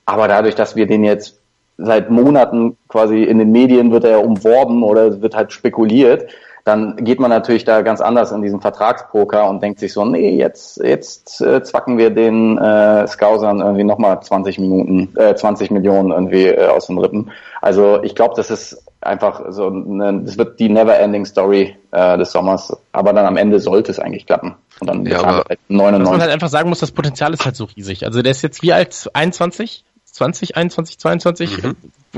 [0.05, 1.37] Aber dadurch, dass wir den jetzt
[1.77, 6.31] seit Monaten quasi in den Medien wird er ja umworben oder wird halt spekuliert,
[6.67, 10.37] dann geht man natürlich da ganz anders in diesen Vertragspoker und denkt sich so, nee,
[10.37, 16.11] jetzt, jetzt äh, zwacken wir den äh, Scousern irgendwie nochmal 20 Minuten, äh, 20 Millionen
[16.11, 17.31] irgendwie äh, aus den Rippen.
[17.61, 22.33] Also ich glaube, das ist einfach so, eine, das wird die never-ending Story äh, des
[22.33, 24.55] Sommers, aber dann am Ende sollte es eigentlich klappen.
[24.81, 26.05] Und dann ja, aber halt 99.
[26.05, 28.05] Was man halt einfach sagen muss, das Potenzial ist halt so riesig.
[28.05, 29.09] Also der ist jetzt wie alt?
[29.13, 29.85] 21?
[30.17, 31.63] 20, 21, 22?
[31.63, 31.75] Mhm.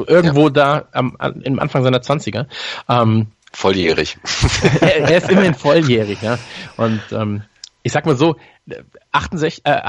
[0.07, 0.49] Irgendwo ja.
[0.49, 2.45] da am, im Anfang seiner 20er.
[2.87, 4.17] Ähm, Volljährig.
[4.81, 6.37] er, er, ist immerhin volljährig, ja.
[6.77, 7.43] Und ähm,
[7.83, 8.35] ich sag mal so,
[9.11, 9.81] 68, äh,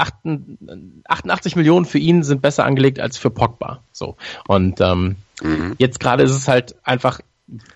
[1.05, 3.83] 88 Millionen für ihn sind besser angelegt als für Pogba.
[3.91, 4.15] So.
[4.47, 5.75] Und ähm, mhm.
[5.77, 7.21] jetzt gerade ist es halt einfach,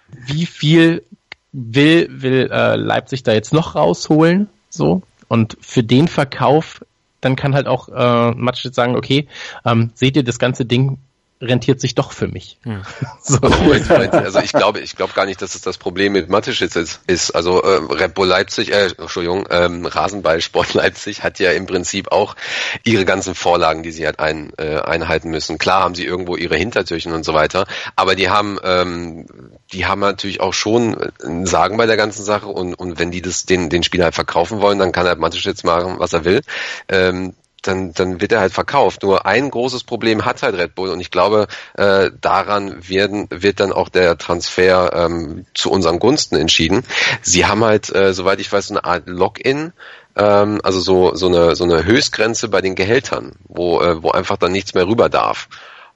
[0.10, 1.04] wie viel
[1.52, 4.50] will, will äh, Leipzig da jetzt noch rausholen?
[4.70, 5.04] So.
[5.28, 6.84] Und für den Verkauf,
[7.22, 9.28] dann kann halt auch äh, Matsch sagen, okay,
[9.66, 10.98] ähm, seht ihr das ganze Ding
[11.42, 12.58] rentiert sich doch für mich.
[12.64, 12.82] Hm.
[13.28, 13.40] So.
[13.40, 17.02] Also ich glaube, ich glaube gar nicht, dass es das Problem mit Mateschitz ist.
[17.08, 17.32] ist.
[17.32, 22.36] Also äh, Red Bull Leipzig, äh, Entschuldigung, ähm, Rasenballsport Leipzig hat ja im Prinzip auch
[22.84, 25.58] ihre ganzen Vorlagen, die sie halt ein, äh, einhalten müssen.
[25.58, 29.26] Klar haben sie irgendwo ihre Hintertürchen und so weiter, aber die haben, ähm,
[29.74, 33.24] die haben natürlich auch schon ein Sagen bei der ganzen Sache und, und wenn die
[33.24, 36.42] das den, den Spieler halt verkaufen wollen, dann kann halt Mateschitz machen, was er will.
[36.90, 37.34] Ähm,
[37.68, 39.04] dann, dann wird er halt verkauft.
[39.04, 43.60] Nur ein großes Problem hat halt Red Bull und ich glaube, äh, daran werden, wird
[43.60, 46.84] dann auch der Transfer ähm, zu unseren Gunsten entschieden.
[47.22, 49.74] Sie haben halt, äh, soweit ich weiß, so eine Art Login,
[50.16, 54.38] ähm, also so, so, eine, so eine Höchstgrenze bei den Gehältern, wo, äh, wo einfach
[54.38, 55.48] dann nichts mehr rüber darf.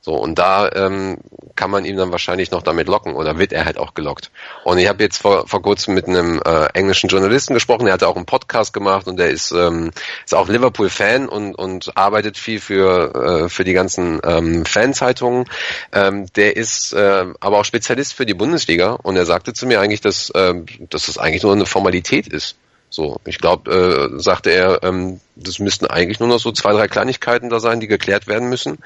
[0.01, 1.17] So, und da ähm,
[1.55, 4.31] kann man ihn dann wahrscheinlich noch damit locken oder wird er halt auch gelockt.
[4.63, 8.07] Und ich habe jetzt vor, vor kurzem mit einem äh, englischen Journalisten gesprochen, der hatte
[8.07, 9.91] auch einen Podcast gemacht und der ist, ähm,
[10.23, 15.45] ist auch Liverpool-Fan und, und arbeitet viel für, äh, für die ganzen ähm, Fanzeitungen.
[15.91, 19.81] Ähm, der ist äh, aber auch Spezialist für die Bundesliga und er sagte zu mir
[19.81, 20.53] eigentlich, dass, äh,
[20.89, 22.55] dass das eigentlich nur eine Formalität ist
[22.89, 26.88] So, ich glaube, äh, sagte er, ähm, das müssten eigentlich nur noch so zwei, drei
[26.88, 28.80] Kleinigkeiten da sein, die geklärt werden müssen.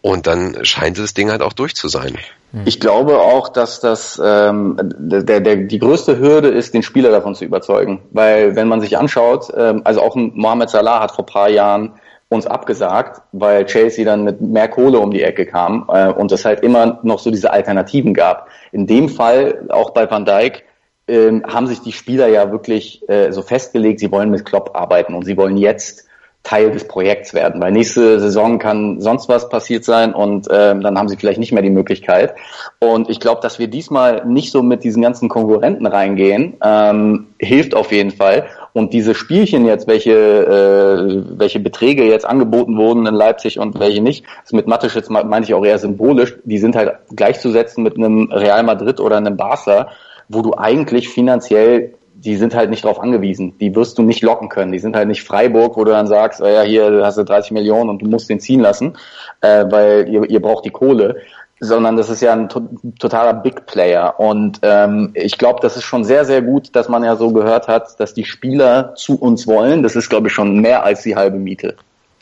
[0.00, 2.16] Und dann scheint das Ding halt auch durch zu sein.
[2.64, 7.34] Ich glaube auch, dass das ähm, der, der, die größte Hürde ist, den Spieler davon
[7.34, 8.00] zu überzeugen.
[8.10, 11.94] Weil wenn man sich anschaut, ähm, also auch Mohamed Salah hat vor paar Jahren
[12.30, 16.44] uns abgesagt, weil Chelsea dann mit mehr Kohle um die Ecke kam äh, und es
[16.44, 18.48] halt immer noch so diese Alternativen gab.
[18.70, 20.64] In dem Fall, auch bei Van Dijk,
[21.08, 25.14] ähm, haben sich die Spieler ja wirklich äh, so festgelegt, sie wollen mit Klopp arbeiten
[25.14, 26.08] und sie wollen jetzt
[26.48, 30.96] Teil des Projekts werden, weil nächste Saison kann sonst was passiert sein und ähm, dann
[30.96, 32.34] haben sie vielleicht nicht mehr die Möglichkeit.
[32.78, 37.74] Und ich glaube, dass wir diesmal nicht so mit diesen ganzen Konkurrenten reingehen, ähm, hilft
[37.74, 38.46] auf jeden Fall.
[38.72, 44.00] Und diese Spielchen jetzt, welche, äh, welche Beträge jetzt angeboten wurden in Leipzig und welche
[44.00, 47.96] nicht, das mit Mattisch jetzt meine ich auch eher symbolisch, die sind halt gleichzusetzen mit
[47.96, 49.88] einem Real Madrid oder einem Barca,
[50.28, 53.56] wo du eigentlich finanziell die sind halt nicht darauf angewiesen.
[53.58, 54.72] Die wirst du nicht locken können.
[54.72, 57.52] Die sind halt nicht Freiburg, wo du dann sagst, oh ja, hier hast du 30
[57.52, 58.96] Millionen und du musst den ziehen lassen,
[59.40, 61.16] äh, weil ihr, ihr braucht die Kohle.
[61.60, 62.68] Sondern das ist ja ein to
[63.00, 64.14] totaler Big Player.
[64.18, 67.66] Und ähm, ich glaube, das ist schon sehr, sehr gut, dass man ja so gehört
[67.66, 69.82] hat, dass die Spieler zu uns wollen.
[69.82, 71.74] Das ist, glaube ich, schon mehr als die halbe Miete.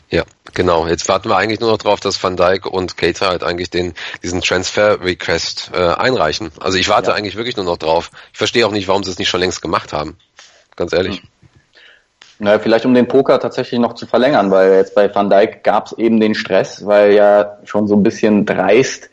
[0.09, 0.87] Ja, genau.
[0.87, 3.93] Jetzt warten wir eigentlich nur noch drauf, dass Van Dijk und Keita halt eigentlich den
[4.23, 6.51] diesen Transfer Request äh, einreichen.
[6.59, 7.15] Also ich warte ja.
[7.15, 8.11] eigentlich wirklich nur noch drauf.
[8.31, 10.17] Ich verstehe auch nicht, warum sie es nicht schon längst gemacht haben.
[10.75, 11.19] Ganz ehrlich.
[11.21, 11.27] Hm.
[12.39, 15.87] Naja, vielleicht um den Poker tatsächlich noch zu verlängern, weil jetzt bei Van Dijk gab
[15.87, 19.09] es eben den Stress, weil ja schon so ein bisschen dreist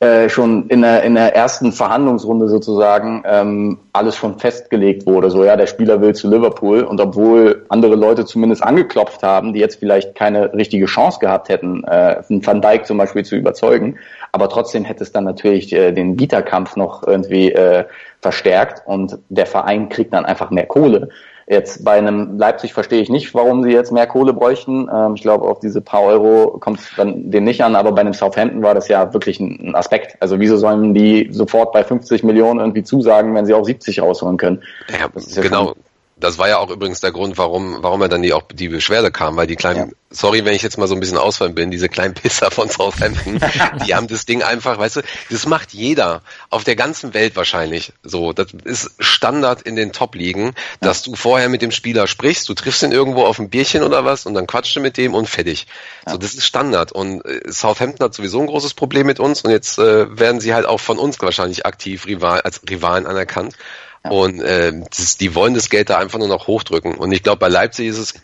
[0.00, 5.28] äh, schon in der, in der ersten Verhandlungsrunde sozusagen ähm, alles schon festgelegt wurde.
[5.28, 9.58] So, ja, der Spieler will zu Liverpool und obwohl andere Leute zumindest angeklopft haben, die
[9.58, 13.98] jetzt vielleicht keine richtige Chance gehabt hätten, äh, Van Dijk zum Beispiel zu überzeugen,
[14.30, 17.84] aber trotzdem hätte es dann natürlich äh, den Bieterkampf noch irgendwie äh,
[18.20, 21.08] verstärkt und der Verein kriegt dann einfach mehr Kohle.
[21.50, 24.88] Jetzt bei einem Leipzig verstehe ich nicht, warum sie jetzt mehr Kohle bräuchten.
[24.92, 28.02] Ähm, ich glaube, auf diese paar Euro kommt es dann denen nicht an, aber bei
[28.02, 30.16] einem Southampton war das ja wirklich ein, Aspekt.
[30.20, 34.36] Also wieso sollen die sofort bei 50 Millionen irgendwie zusagen, wenn sie auch 70 rausholen
[34.36, 34.62] können?
[34.90, 35.74] Ja, ja genau
[36.20, 39.10] das war ja auch übrigens der Grund, warum, warum er dann die auch die Beschwerde
[39.10, 39.94] kam, weil die kleinen, ja.
[40.10, 43.40] sorry, wenn ich jetzt mal so ein bisschen ausfallen bin, diese kleinen Pisser von Southampton,
[43.86, 47.92] die haben das Ding einfach, weißt du, das macht jeder auf der ganzen Welt wahrscheinlich.
[48.02, 52.54] So, das ist Standard in den Top-Ligen, dass du vorher mit dem Spieler sprichst, du
[52.54, 55.28] triffst ihn irgendwo auf ein Bierchen oder was und dann quatschst du mit dem und
[55.28, 55.66] fertig.
[56.06, 56.12] Ja.
[56.12, 59.50] So, das ist Standard und äh, Southampton hat sowieso ein großes Problem mit uns und
[59.50, 63.54] jetzt äh, werden sie halt auch von uns wahrscheinlich aktiv Rival, als Rivalen anerkannt.
[64.02, 66.94] Und äh, das, die wollen das Geld da einfach nur noch hochdrücken.
[66.94, 68.14] Und ich glaube, bei Leipzig ist es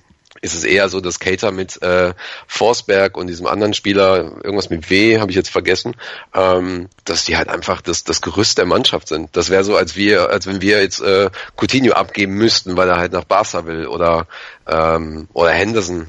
[0.45, 2.13] ist es eher so, dass Cater mit äh,
[2.47, 5.97] Forsberg und diesem anderen Spieler, irgendwas mit W, habe ich jetzt vergessen,
[6.35, 9.35] ähm, dass die halt einfach das, das Gerüst der Mannschaft sind.
[9.37, 12.99] Das wäre so, als wir, als wenn wir jetzt äh, Coutinho abgeben müssten, weil er
[12.99, 14.27] halt nach Barca will oder
[14.67, 16.09] ähm, oder Henderson.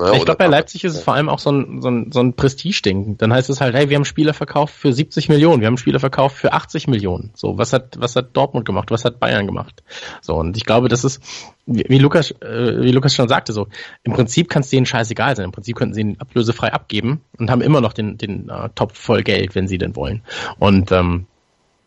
[0.00, 2.20] Ja, ich glaube, bei Leipzig ist es vor allem auch so ein, so ein, so
[2.20, 3.18] ein Prestige-Ding.
[3.18, 5.98] Dann heißt es halt, hey, wir haben Spieler verkauft für 70 Millionen, wir haben Spieler
[5.98, 7.32] verkauft für 80 Millionen.
[7.34, 9.82] So, was hat, was hat Dortmund gemacht, was hat Bayern gemacht?
[10.22, 11.20] So, und ich glaube, das ist,
[11.66, 13.66] wie, Lukas, äh, wie Lukas schon sagte, so,
[14.04, 15.46] im Prinzip kann es denen scheißegal sein.
[15.46, 18.96] Im Prinzip könnten sie ihn ablösefrei abgeben und haben immer noch den, den uh, Topf
[18.96, 20.22] voll Geld, wenn sie denn wollen.
[20.60, 21.26] Und ähm,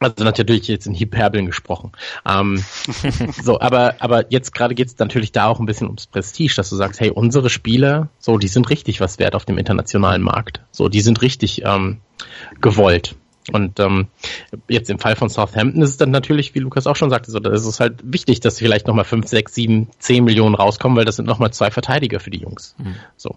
[0.02, 1.92] also natürlich jetzt in Hyperbeln gesprochen.
[2.26, 2.64] Ähm,
[3.44, 6.70] so, aber aber jetzt gerade geht es natürlich da auch ein bisschen ums Prestige, dass
[6.70, 10.62] du sagst, hey, unsere Spieler, so, die sind richtig was wert auf dem internationalen Markt.
[10.72, 12.00] So, die sind richtig ähm,
[12.60, 13.16] gewollt.
[13.52, 14.08] Und ähm,
[14.68, 17.40] jetzt im Fall von Southampton ist es dann natürlich, wie Lukas auch schon sagte, so,
[17.40, 21.06] da ist es halt wichtig, dass vielleicht nochmal 5, 6, 7, 10 Millionen rauskommen, weil
[21.06, 22.76] das sind nochmal zwei Verteidiger für die Jungs.
[22.78, 22.96] Mhm.
[23.18, 23.36] So.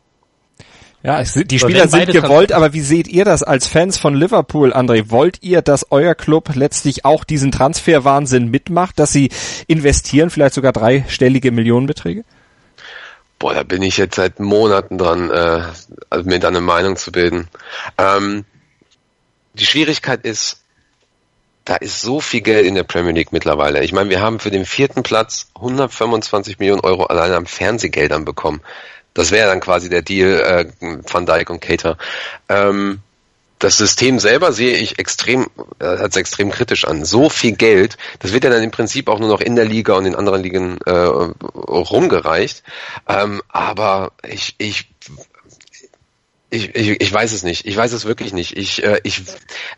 [1.04, 5.10] Ja, die Spieler sind gewollt, aber wie seht ihr das als Fans von Liverpool, André?
[5.10, 9.28] Wollt ihr, dass euer Club letztlich auch diesen Transferwahnsinn mitmacht, dass sie
[9.66, 12.24] investieren, vielleicht sogar dreistellige Millionenbeträge?
[13.38, 15.64] Boah, da bin ich jetzt seit Monaten dran, äh,
[16.08, 17.48] also mir da eine Meinung zu bilden.
[17.98, 18.46] Ähm,
[19.52, 20.62] die Schwierigkeit ist,
[21.66, 23.84] da ist so viel Geld in der Premier League mittlerweile.
[23.84, 28.62] Ich meine, wir haben für den vierten Platz 125 Millionen Euro allein an Fernsehgeldern bekommen.
[29.14, 30.66] Das wäre dann quasi der Deal äh,
[31.11, 31.96] Van Dijk und Cater.
[32.48, 33.00] Ähm,
[33.61, 35.46] das System selber sehe ich extrem,
[35.79, 37.05] äh, als extrem kritisch an.
[37.05, 39.94] So viel Geld, das wird ja dann im Prinzip auch nur noch in der Liga
[39.94, 42.62] und in anderen Ligen äh, rumgereicht.
[43.09, 44.90] Ähm, aber ich, ich
[46.50, 47.66] ich, ich, ich weiß es nicht.
[47.66, 48.57] Ich weiß es wirklich nicht.
[48.57, 49.22] Ich, äh, ich,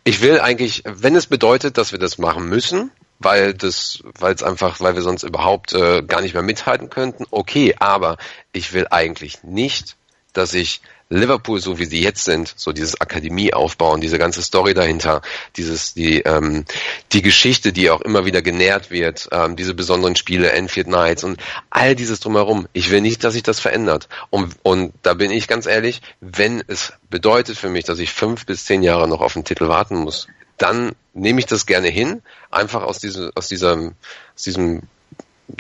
[0.05, 4.43] ich will eigentlich, wenn es bedeutet, dass wir das machen müssen, weil das, weil es
[4.43, 7.25] einfach, weil wir sonst überhaupt äh, gar nicht mehr mithalten könnten.
[7.31, 8.17] Okay, aber
[8.53, 9.97] ich will eigentlich nicht
[10.37, 14.75] dass ich Liverpool, so wie sie jetzt sind, so dieses Akademie aufbauen, diese ganze Story
[14.75, 15.23] dahinter,
[15.57, 16.65] dieses die ähm,
[17.13, 21.41] die Geschichte, die auch immer wieder genährt wird, ähm, diese besonderen Spiele, Enfield Nights und
[21.71, 22.67] all dieses drumherum.
[22.73, 24.09] Ich will nicht, dass sich das verändert.
[24.31, 28.45] Und und da bin ich ganz ehrlich, wenn es bedeutet für mich, dass ich fünf
[28.45, 30.27] bis zehn Jahre noch auf den Titel warten muss,
[30.59, 33.95] dann nehme ich das gerne hin, einfach aus diesem aus diesem
[34.35, 34.83] aus diesem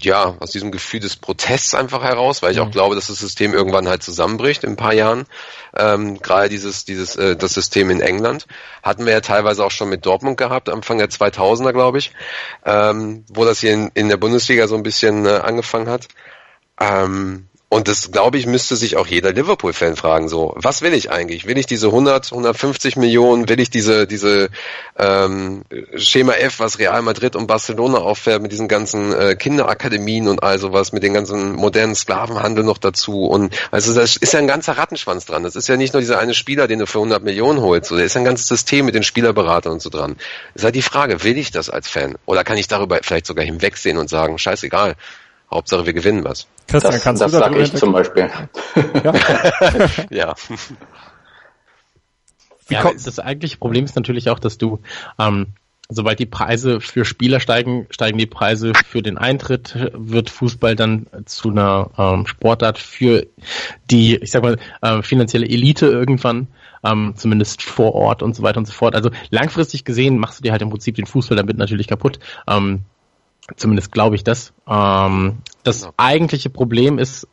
[0.00, 3.54] ja, aus diesem Gefühl des Protests einfach heraus, weil ich auch glaube, dass das System
[3.54, 5.26] irgendwann halt zusammenbricht in ein paar Jahren.
[5.76, 8.46] Ähm, Gerade dieses, dieses, äh, das System in England
[8.82, 12.12] hatten wir ja teilweise auch schon mit Dortmund gehabt, Anfang der 2000er, glaube ich,
[12.64, 16.08] ähm, wo das hier in, in der Bundesliga so ein bisschen äh, angefangen hat.
[16.80, 21.10] Ähm, und das, glaube ich, müsste sich auch jeder Liverpool-Fan fragen, so, was will ich
[21.10, 21.46] eigentlich?
[21.46, 23.48] Will ich diese 100, 150 Millionen?
[23.48, 24.50] Will ich diese, diese
[24.96, 25.64] ähm,
[25.96, 30.60] Schema F, was Real Madrid und Barcelona auffährt, mit diesen ganzen äh, Kinderakademien und all
[30.60, 33.24] sowas, mit den ganzen modernen Sklavenhandel noch dazu?
[33.24, 35.42] Und also das ist ja ein ganzer Rattenschwanz dran.
[35.42, 37.88] Das ist ja nicht nur dieser eine Spieler, den du für 100 Millionen holst.
[37.88, 40.14] So, da ist ein ganzes System mit den Spielerberatern und so dran.
[40.54, 42.16] Ist halt die Frage, will ich das als Fan?
[42.26, 44.94] Oder kann ich darüber vielleicht sogar hinwegsehen und sagen, scheißegal,
[45.50, 46.46] Hauptsache wir gewinnen was.
[46.66, 48.28] Christian, Das, kannst das du sag darüber ich zum Beispiel.
[50.10, 50.34] Ja.
[52.68, 54.80] Wie ja, kommt- das eigentliche Problem ist natürlich auch, dass du,
[55.20, 55.48] ähm,
[55.88, 61.06] sobald die Preise für Spieler steigen, steigen die Preise für den Eintritt, wird Fußball dann
[61.26, 63.26] zu einer ähm, Sportart für
[63.90, 66.48] die, ich sag mal, äh, finanzielle Elite irgendwann,
[66.84, 68.96] ähm, zumindest vor Ort und so weiter und so fort.
[68.96, 72.18] Also langfristig gesehen machst du dir halt im Prinzip den Fußball damit natürlich kaputt.
[72.48, 72.80] Ähm,
[73.56, 74.52] zumindest glaube ich das.
[74.68, 75.94] Ähm, das Genau.
[75.96, 77.28] eigentliche Problem ist,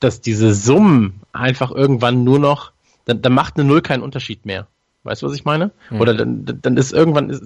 [0.00, 2.72] dass diese Summen einfach irgendwann nur noch,
[3.04, 4.66] dann, dann macht eine Null keinen Unterschied mehr.
[5.04, 5.70] Weißt du, was ich meine?
[6.00, 7.40] Oder dann, dann ist irgendwann wird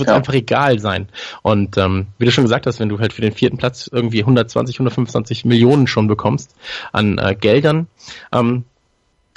[0.00, 0.16] es Ja.
[0.16, 1.08] einfach egal sein.
[1.42, 4.20] Und ähm, wie du schon gesagt hast, wenn du halt für den vierten Platz irgendwie
[4.20, 6.54] 120, 125 Millionen schon bekommst
[6.92, 7.86] an äh, Geldern,
[8.32, 8.64] ähm,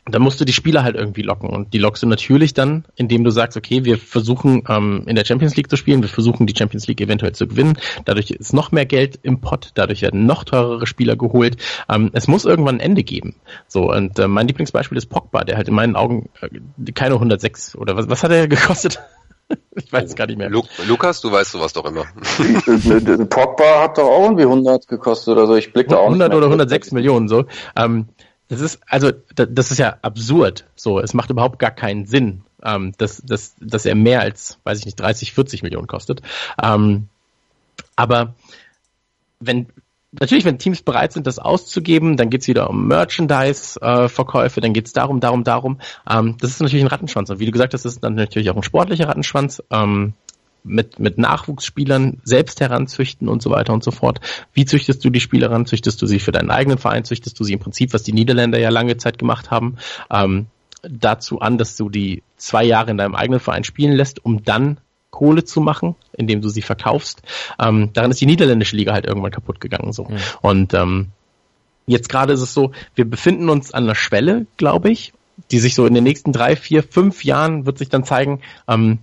[0.05, 1.49] dann musst du die Spieler halt irgendwie locken.
[1.49, 5.25] Und die lockst du natürlich dann, indem du sagst, okay, wir versuchen ähm, in der
[5.25, 7.77] Champions League zu spielen, wir versuchen die Champions League eventuell zu gewinnen.
[8.05, 11.57] Dadurch ist noch mehr Geld im Pott, dadurch werden noch teurere Spieler geholt.
[11.87, 13.35] Ähm, es muss irgendwann ein Ende geben.
[13.67, 17.75] So, und äh, mein Lieblingsbeispiel ist Pogba, der halt in meinen Augen äh, keine 106
[17.75, 18.99] oder was, was hat er gekostet?
[19.75, 20.49] ich weiß es gar nicht mehr.
[20.49, 22.05] Lu Lukas, du weißt sowas doch immer.
[23.29, 25.55] Pogba hat doch auch irgendwie 100 gekostet oder so.
[25.55, 26.37] Ich blick da auch nicht 100 mehr.
[26.37, 27.45] oder 106 Millionen so.
[27.75, 28.07] Ähm,
[28.51, 30.65] das ist also da- das ist ja absurd.
[30.75, 34.79] So, es macht überhaupt gar keinen Sinn, ähm, dass, dass, dass er mehr als, weiß
[34.79, 36.21] ich nicht, 30, 40 Millionen kostet.
[36.61, 37.07] Ähm,
[37.95, 38.35] aber
[39.39, 39.67] wenn
[40.11, 45.21] natürlich, wenn Teams bereit sind, das auszugeben, dann geht's wieder um Merchandise-Verkäufe, dann geht's darum,
[45.21, 45.79] darum, darum.
[46.09, 47.29] Ähm, das ist natürlich ein Rattenschwanz.
[47.29, 49.63] Und wie du gesagt hast, das ist dann natürlich auch ein sportlicher Rattenschwanz.
[49.71, 50.11] Ähm,
[50.63, 54.19] mit, mit Nachwuchsspielern selbst heranzüchten und so weiter und so fort.
[54.53, 55.65] Wie züchtest du die Spieler ran?
[55.65, 57.03] Züchtest du sie für deinen eigenen Verein?
[57.03, 59.77] Züchtest du sie im Prinzip, was die Niederländer ja lange Zeit gemacht haben,
[60.11, 60.47] ähm,
[60.83, 64.77] dazu an, dass du die zwei Jahre in deinem eigenen Verein spielen lässt, um dann
[65.09, 67.21] Kohle zu machen, indem du sie verkaufst.
[67.59, 69.91] Ähm, daran ist die niederländische Liga halt irgendwann kaputt gegangen.
[69.91, 70.07] so.
[70.41, 71.09] Und ähm,
[71.85, 75.13] jetzt gerade ist es so, wir befinden uns an einer Schwelle, glaube ich,
[75.51, 78.99] die sich so in den nächsten drei, vier, fünf Jahren wird sich dann zeigen, ähm,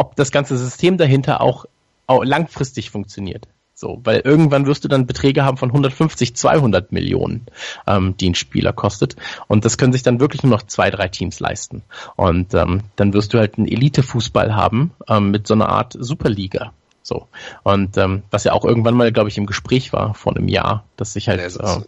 [0.00, 1.66] ob das ganze System dahinter auch,
[2.06, 3.46] auch langfristig funktioniert.
[3.74, 7.46] So, weil irgendwann wirst du dann Beträge haben von 150, 200 Millionen,
[7.86, 9.16] ähm, die ein Spieler kostet.
[9.46, 11.82] Und das können sich dann wirklich nur noch zwei, drei Teams leisten.
[12.16, 16.72] Und ähm, dann wirst du halt einen Elite-Fußball haben ähm, mit so einer Art Superliga.
[17.02, 17.26] So.
[17.62, 20.84] Und ähm, was ja auch irgendwann mal, glaube ich, im Gespräch war vor einem Jahr,
[20.96, 21.40] dass sich halt.
[21.40, 21.84] Ja, es Äh,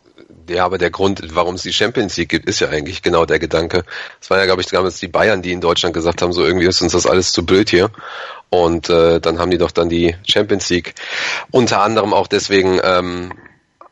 [0.52, 3.38] Ja, aber der Grund, warum es die Champions League gibt, ist ja eigentlich genau der
[3.38, 3.84] Gedanke.
[4.20, 6.66] Es waren ja, glaube ich, damals die Bayern, die in Deutschland gesagt haben, so irgendwie
[6.66, 7.90] ist uns das alles zu blöd hier.
[8.50, 10.94] Und äh, dann haben die doch dann die Champions League
[11.50, 13.32] unter anderem auch deswegen ähm,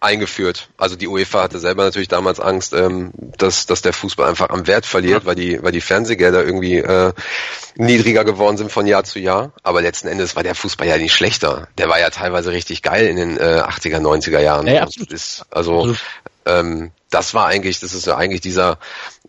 [0.01, 0.71] eingeführt.
[0.79, 4.67] Also die UEFA hatte selber natürlich damals Angst, ähm, dass, dass der Fußball einfach am
[4.67, 7.13] Wert verliert, weil die, weil die Fernsehgelder irgendwie äh,
[7.77, 9.53] niedriger geworden sind von Jahr zu Jahr.
[9.63, 11.69] Aber letzten Endes war der Fußball ja nicht schlechter.
[11.77, 14.67] Der war ja teilweise richtig geil in den äh, 80er, 90er Jahren.
[14.67, 15.13] Ja, absolut.
[15.13, 16.01] Ist, also Absolut.
[16.47, 18.79] Ähm, das war eigentlich, das ist ja eigentlich dieser,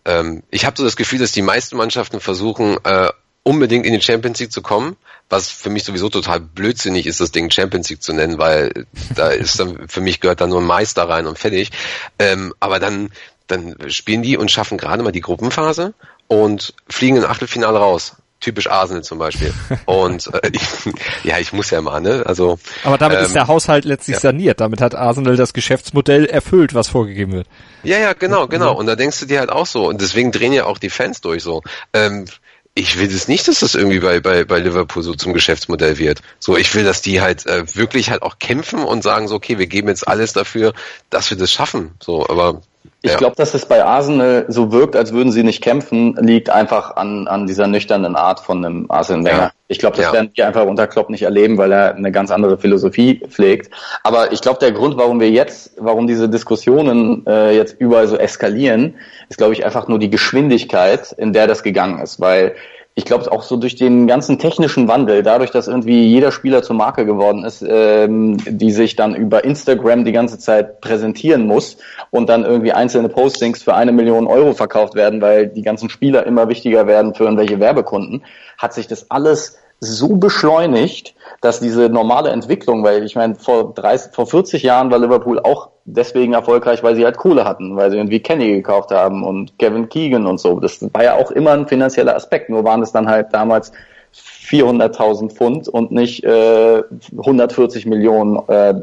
[0.04, 3.10] ähm, ich habe so das Gefühl, dass die meisten Mannschaften versuchen, äh,
[3.42, 4.96] unbedingt in die Champions League zu kommen,
[5.28, 9.28] was für mich sowieso total blödsinnig ist, das Ding Champions League zu nennen, weil da
[9.28, 11.70] ist dann, für mich gehört da nur ein Meister rein und fertig.
[12.18, 13.10] Ähm, aber dann,
[13.46, 15.94] dann spielen die und schaffen gerade mal die Gruppenphase
[16.28, 18.16] und fliegen im Achtelfinale raus.
[18.42, 19.54] Typisch Arsenal zum Beispiel.
[19.86, 20.62] Und äh, ich,
[21.24, 22.24] ja, ich muss ja mal, ne?
[22.26, 24.20] Also Aber damit ähm, ist der Haushalt letztlich ja.
[24.20, 24.60] saniert.
[24.60, 27.46] Damit hat Arsenal das Geschäftsmodell erfüllt, was vorgegeben wird.
[27.84, 28.74] Ja, ja, genau, genau.
[28.76, 29.88] Und da denkst du dir halt auch so.
[29.88, 31.62] Und deswegen drehen ja auch die Fans durch so.
[31.92, 32.26] Ähm,
[32.74, 36.22] ich will das nicht, dass das irgendwie bei, bei, bei Liverpool so zum Geschäftsmodell wird.
[36.38, 39.58] So, ich will, dass die halt äh, wirklich halt auch kämpfen und sagen so, okay,
[39.58, 40.72] wir geben jetzt alles dafür,
[41.10, 41.92] dass wir das schaffen.
[42.02, 42.62] So, aber
[43.04, 43.16] Ich Ja.
[43.18, 47.26] glaube, dass es bei Arsenal so wirkt, als würden sie nicht kämpfen, liegt einfach an,
[47.26, 49.38] an dieser nüchternen Art von einem Arsene Wenger.
[49.38, 49.50] Ja.
[49.66, 50.12] Ich glaube, das Ja.
[50.12, 53.74] werden wir einfach unter Klopp nicht erleben, weil er eine ganz andere Philosophie pflegt.
[54.04, 58.16] Aber ich glaube, der Grund, warum wir jetzt, warum diese Diskussionen äh, jetzt überall so
[58.16, 58.94] eskalieren,
[59.28, 62.20] ist, glaube ich, einfach nur die Geschwindigkeit, in der das gegangen ist.
[62.20, 62.54] Weil
[62.94, 66.76] ich glaube, auch so durch den ganzen technischen Wandel, dadurch, dass irgendwie jeder Spieler zur
[66.76, 71.78] Marke geworden ist, ähm, die sich dann über Instagram die ganze Zeit präsentieren muss
[72.10, 76.26] und dann irgendwie einzelne Postings für eine Million Euro verkauft werden, weil die ganzen Spieler
[76.26, 78.24] immer wichtiger werden für irgendwelche Werbekunden,
[78.58, 84.14] hat sich das alles so beschleunigt, dass diese normale Entwicklung, weil ich meine, vor 30,
[84.14, 87.96] vor 40 Jahren war Liverpool auch deswegen erfolgreich, weil sie halt Kohle hatten, weil sie
[87.96, 90.60] irgendwie Kenny gekauft haben und Kevin Keegan und so.
[90.60, 93.72] Das war ja auch immer ein finanzieller Aspekt, nur waren es dann halt damals
[94.14, 96.82] 400.000 Pfund und nicht äh,
[97.18, 98.74] 140 Millionen äh,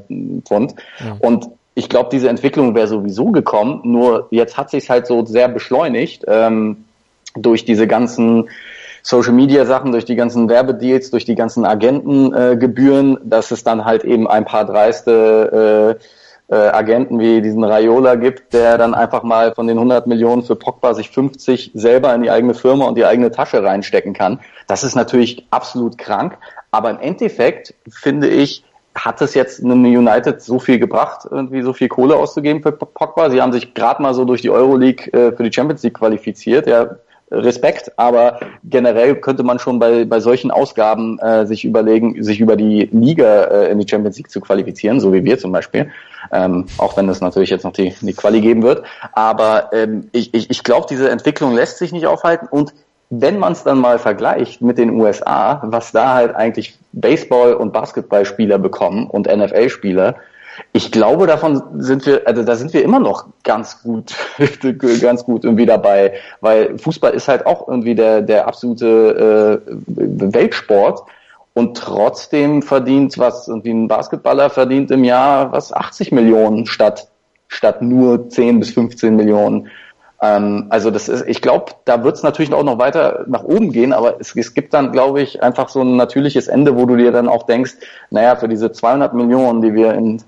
[0.45, 0.75] Pfund.
[1.19, 5.47] Und ich glaube, diese Entwicklung wäre sowieso gekommen, nur jetzt hat sich halt so sehr
[5.47, 6.83] beschleunigt ähm,
[7.35, 8.49] durch diese ganzen
[9.09, 13.83] Social Media Sachen, durch die ganzen Werbedeals, durch die ganzen Agentengebühren, äh, dass es dann
[13.83, 15.97] halt eben ein paar dreiste
[16.49, 20.43] äh, äh, Agenten wie diesen Raiola gibt, der dann einfach mal von den 100 Millionen
[20.43, 24.41] für Pogba sich 50 selber in die eigene Firma und die eigene Tasche reinstecken kann.
[24.67, 26.37] Das ist natürlich absolut krank,
[26.69, 31.73] aber im Endeffekt finde ich, hat es jetzt einem United so viel gebracht, irgendwie so
[31.73, 33.31] viel Kohle auszugeben für Pogba?
[33.31, 36.67] Sie haben sich gerade mal so durch die Euroleague äh, für die Champions League qualifiziert,
[36.67, 36.95] ja,
[37.31, 42.55] Respekt, aber generell könnte man schon bei, bei solchen Ausgaben äh, sich überlegen, sich über
[42.55, 45.91] die Liga äh, in die Champions League zu qualifizieren, so wie wir zum Beispiel,
[46.31, 48.83] ähm, auch wenn es natürlich jetzt noch die, die Quali geben wird.
[49.13, 52.73] Aber ähm, ich, ich, ich glaube, diese Entwicklung lässt sich nicht aufhalten und
[53.11, 57.73] wenn man es dann mal vergleicht mit den USA, was da halt eigentlich Baseball- und
[57.73, 60.15] Basketballspieler bekommen und NFL-Spieler,
[60.71, 64.15] ich glaube, davon sind wir, also da sind wir immer noch ganz gut,
[65.01, 71.03] ganz gut irgendwie dabei, weil Fußball ist halt auch irgendwie der, der absolute äh, Weltsport
[71.53, 77.07] und trotzdem verdient was irgendwie ein Basketballer verdient im Jahr was 80 Millionen statt
[77.49, 79.69] statt nur 10 bis 15 Millionen.
[80.21, 83.71] Ähm, also das ist, ich glaube, da wird es natürlich auch noch weiter nach oben
[83.71, 86.95] gehen, aber es, es gibt dann, glaube ich, einfach so ein natürliches Ende, wo du
[86.95, 87.73] dir dann auch denkst,
[88.09, 90.21] naja, für diese 200 Millionen, die wir in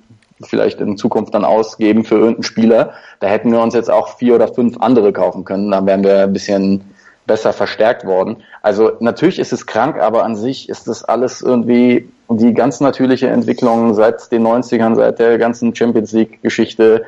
[0.46, 4.36] vielleicht in Zukunft dann ausgeben für irgendeinen Spieler, da hätten wir uns jetzt auch vier
[4.36, 6.82] oder fünf andere kaufen können, dann wären wir ein bisschen
[7.28, 8.38] besser verstärkt worden.
[8.62, 13.28] Also natürlich ist es krank, aber an sich ist das alles irgendwie die ganz natürliche
[13.28, 17.04] Entwicklung seit den 90ern, seit der ganzen Champions League Geschichte.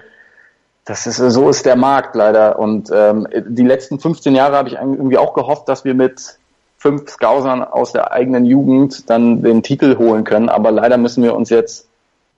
[0.86, 2.59] Das ist so ist der Markt leider.
[2.59, 6.38] Und ähm, die letzten 15 Jahre habe ich irgendwie auch gehofft, dass wir mit
[6.77, 10.49] fünf Scousern aus der eigenen Jugend dann den Titel holen können.
[10.49, 11.88] Aber leider müssen wir uns jetzt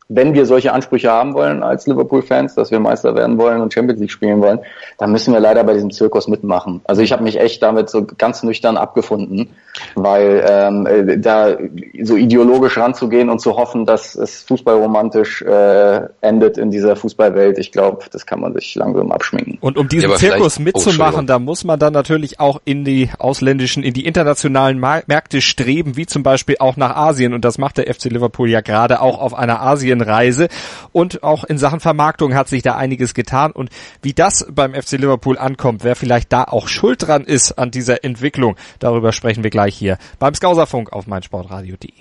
[0.07, 3.99] wenn wir solche Ansprüche haben wollen als Liverpool-Fans, dass wir Meister werden wollen und Champions
[3.99, 4.59] League spielen wollen,
[4.99, 6.81] dann müssen wir leider bei diesem Zirkus mitmachen.
[6.83, 9.49] Also ich habe mich echt damit so ganz nüchtern abgefunden,
[9.95, 11.57] weil ähm, äh, da
[12.03, 17.71] so ideologisch ranzugehen und zu hoffen, dass es fußballromantisch äh, endet in dieser Fußballwelt, ich
[17.71, 19.57] glaube, das kann man sich langsam abschminken.
[19.59, 21.27] Und um diesen Ja, Zirkus oh, mitzumachen, Entschuldigung.
[21.27, 26.05] da muss man dann natürlich auch in die ausländischen, in die internationalen Märkte streben, wie
[26.05, 27.33] zum Beispiel auch nach Asien.
[27.33, 29.61] Und das macht der FC Liverpool ja gerade auch auf einer
[29.95, 30.47] Asienreise.
[30.91, 33.51] Und auch in Sachen Vermarktung hat sich da einiges getan.
[33.51, 33.69] Und
[34.01, 38.03] wie das beim FC Liverpool ankommt, wer vielleicht da auch schuld dran ist an dieser
[38.03, 41.91] Entwicklung, darüber sprechen wir gleich hier beim Skauserfunk auf meinsportradio.de.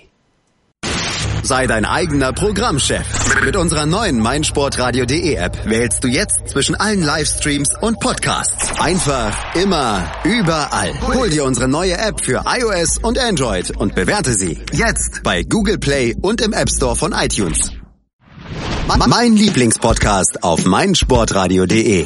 [1.43, 3.05] Sei dein eigener Programmchef.
[3.43, 8.79] Mit unserer neuen meinsportradio.de App wählst du jetzt zwischen allen Livestreams und Podcasts.
[8.79, 10.99] Einfach, immer, überall.
[11.13, 15.77] Hol dir unsere neue App für iOS und Android und bewerte sie jetzt bei Google
[15.77, 17.71] Play und im App Store von iTunes.
[19.07, 22.05] Mein Lieblingspodcast auf meinsportradio.de.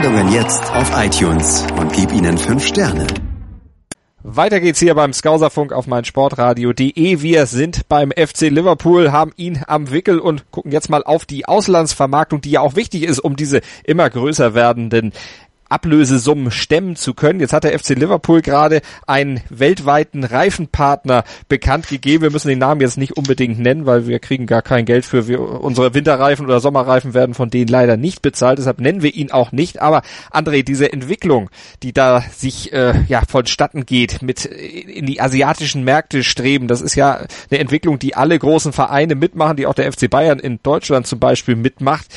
[0.01, 3.05] Sendungen jetzt auf iTunes und gib ihnen fünf Sterne.
[4.23, 7.21] Weiter geht's hier beim Skauserfunk auf meinsportradio.de.
[7.21, 11.45] Wir sind beim FC Liverpool, haben ihn am Wickel und gucken jetzt mal auf die
[11.45, 15.13] Auslandsvermarktung, die ja auch wichtig ist, um diese immer größer werdenden
[15.71, 17.39] Ablösesummen stemmen zu können.
[17.39, 22.23] Jetzt hat der FC Liverpool gerade einen weltweiten Reifenpartner bekannt gegeben.
[22.23, 25.27] Wir müssen den Namen jetzt nicht unbedingt nennen, weil wir kriegen gar kein Geld für
[25.27, 28.59] wir, unsere Winterreifen oder Sommerreifen werden von denen leider nicht bezahlt.
[28.59, 29.81] Deshalb nennen wir ihn auch nicht.
[29.81, 30.01] Aber
[30.31, 31.49] André, diese Entwicklung,
[31.83, 36.95] die da sich äh, ja vonstatten geht, mit in die asiatischen Märkte streben, das ist
[36.95, 41.07] ja eine Entwicklung, die alle großen Vereine mitmachen, die auch der FC Bayern in Deutschland
[41.07, 42.07] zum Beispiel mitmacht.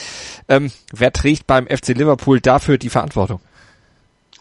[0.49, 3.41] Ähm, wer trägt beim FC Liverpool dafür die Verantwortung?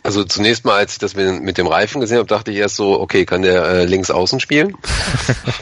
[0.03, 2.99] Also zunächst mal, als ich das mit, dem Reifen gesehen habe, dachte ich erst so,
[2.99, 4.75] okay, kann der äh, links außen spielen?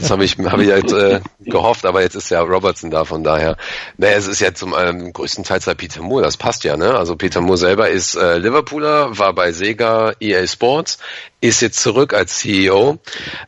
[0.00, 3.22] Das habe ich, hab ich halt äh, gehofft, aber jetzt ist ja Robertson da, von
[3.22, 3.56] daher.
[3.96, 6.94] Naja, es ist ja zum ähm, größten Teil halt Peter Moore, das passt ja, ne?
[6.96, 10.98] Also Peter Moore selber ist äh, Liverpooler, war bei Sega EA Sports,
[11.40, 12.98] ist jetzt zurück als CEO.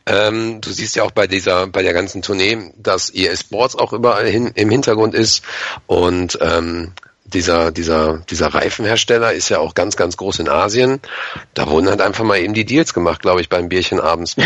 [0.05, 3.91] Ähm, du siehst ja auch bei dieser, bei der ganzen Tournee, dass EA Sports auch
[3.91, 5.43] überall hin, im Hintergrund ist
[5.87, 6.93] und ähm,
[7.25, 10.99] dieser, dieser, dieser Reifenhersteller ist ja auch ganz, ganz groß in Asien.
[11.53, 14.35] Da wurden halt einfach mal eben die Deals gemacht, glaube ich, beim Bierchen abends.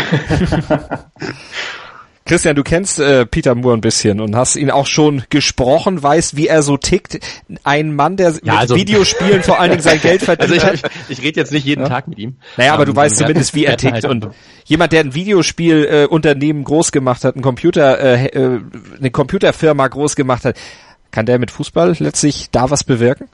[2.30, 6.36] Christian, du kennst äh, Peter Moore ein bisschen und hast ihn auch schon gesprochen, weißt,
[6.36, 7.18] wie er so tickt.
[7.64, 10.82] Ein Mann, der ja, mit also, Videospielen vor allen Dingen sein Geld verdient also ich,
[11.08, 11.88] Ich, ich rede jetzt nicht jeden ja?
[11.88, 12.36] Tag mit ihm.
[12.56, 13.94] Naja, aber um, du weißt zumindest, wie er tickt.
[13.94, 14.28] Halt und
[14.64, 18.60] jemand, der ein Videospielunternehmen äh, groß gemacht hat, ein Computer, äh, äh,
[18.96, 20.56] eine Computerfirma groß gemacht hat,
[21.10, 23.28] kann der mit Fußball letztlich da was bewirken?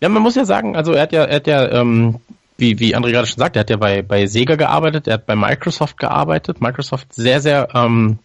[0.00, 2.20] Ja, man muss ja sagen, also er hat ja, er hat ja, ähm,
[2.56, 5.26] wie, wie André gerade schon sagt, er hat ja bei, bei Sega gearbeitet, er hat
[5.26, 6.60] bei Microsoft gearbeitet.
[6.60, 8.18] Microsoft sehr, sehr ähm,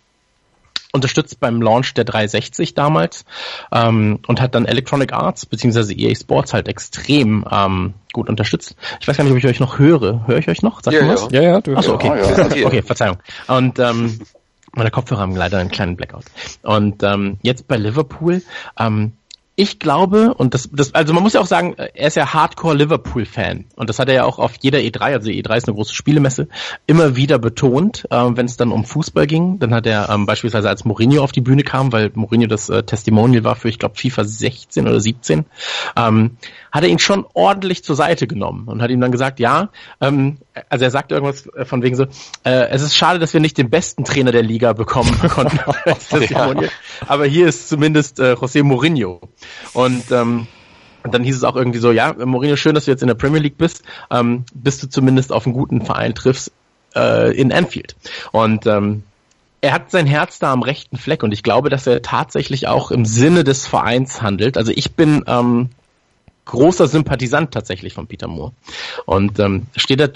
[0.93, 3.25] unterstützt beim Launch der 360 damals
[3.71, 5.93] ähm, und hat dann Electronic Arts bzw.
[5.93, 8.75] EA Sports halt extrem ähm, gut unterstützt.
[9.01, 10.27] Ich weiß gar nicht, ob ich euch noch höre.
[10.27, 10.83] Höre ich euch noch?
[10.83, 11.27] Sagt ja, was?
[11.31, 12.07] Ja, ja, du Achso, okay.
[12.07, 12.65] Ja, ja.
[12.67, 13.17] okay, Verzeihung.
[13.47, 14.19] Und ähm,
[14.73, 16.25] meine Kopfhörer haben leider einen kleinen Blackout.
[16.61, 18.41] Und ähm, jetzt bei Liverpool,
[18.77, 19.13] ähm,
[19.55, 22.75] ich glaube, und das, das, also man muss ja auch sagen, er ist ja Hardcore
[22.75, 23.65] Liverpool-Fan.
[23.75, 25.93] Und das hat er ja auch auf jeder E3, also die E3 ist eine große
[25.93, 26.47] Spielemesse,
[26.87, 29.59] immer wieder betont, äh, wenn es dann um Fußball ging.
[29.59, 32.81] Dann hat er ähm, beispielsweise, als Mourinho auf die Bühne kam, weil Mourinho das äh,
[32.81, 35.45] Testimonial war für, ich glaube, FIFA 16 oder 17,
[35.97, 36.37] ähm,
[36.73, 39.69] hat er ihn schon ordentlich zur Seite genommen und hat ihm dann gesagt, ja,
[40.01, 42.05] ähm, also er sagte irgendwas von wegen so,
[42.43, 45.59] äh, es ist schade, dass wir nicht den besten Trainer der Liga bekommen konnten.
[46.29, 46.51] ja.
[47.07, 49.21] Aber hier ist zumindest äh, José Mourinho.
[49.73, 50.47] Und ähm,
[51.03, 53.15] und dann hieß es auch irgendwie so, ja, Mourinho, schön, dass du jetzt in der
[53.15, 56.53] Premier League bist, ähm, bis du zumindest auf einen guten Verein triffst
[56.95, 57.97] äh, in Anfield.
[58.31, 59.03] Und ähm,
[59.59, 62.89] er hat sein Herz da am rechten Fleck und ich glaube, dass er tatsächlich auch
[62.89, 64.57] im Sinne des Vereins handelt.
[64.57, 65.69] Also ich bin ähm,
[66.45, 68.53] großer Sympathisant tatsächlich von Peter Moore.
[69.05, 70.07] Und ähm, steht da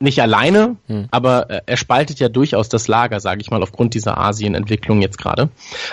[0.00, 1.08] nicht alleine, hm.
[1.10, 5.18] aber äh, er spaltet ja durchaus das Lager, sage ich mal, aufgrund dieser Asien-Entwicklung jetzt
[5.18, 5.48] gerade.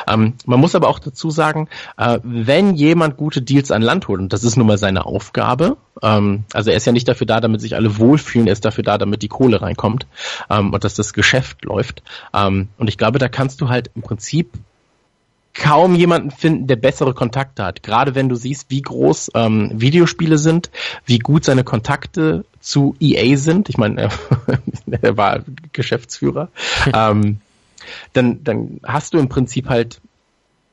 [0.08, 1.68] Ähm, man muss aber auch dazu sagen,
[1.98, 5.78] äh, wenn jemand gute Deals an Land holt, und das ist nun mal seine Aufgabe,
[6.04, 8.84] ähm, also er ist ja nicht dafür da, damit sich alle wohlfühlen, er ist dafür
[8.84, 10.06] da, damit die Kohle reinkommt
[10.50, 12.04] ähm, und dass das Geschäft läuft.
[12.34, 14.52] Ähm, und ich glaube, da kannst du halt im Prinzip
[15.56, 17.82] kaum jemanden finden, der bessere Kontakte hat.
[17.82, 20.70] Gerade wenn du siehst, wie groß ähm, Videospiele sind,
[21.06, 23.70] wie gut seine Kontakte zu EA sind.
[23.70, 24.10] Ich meine, er,
[25.02, 26.50] er war Geschäftsführer.
[26.94, 27.40] ähm,
[28.14, 30.02] dann, dann hast du im Prinzip halt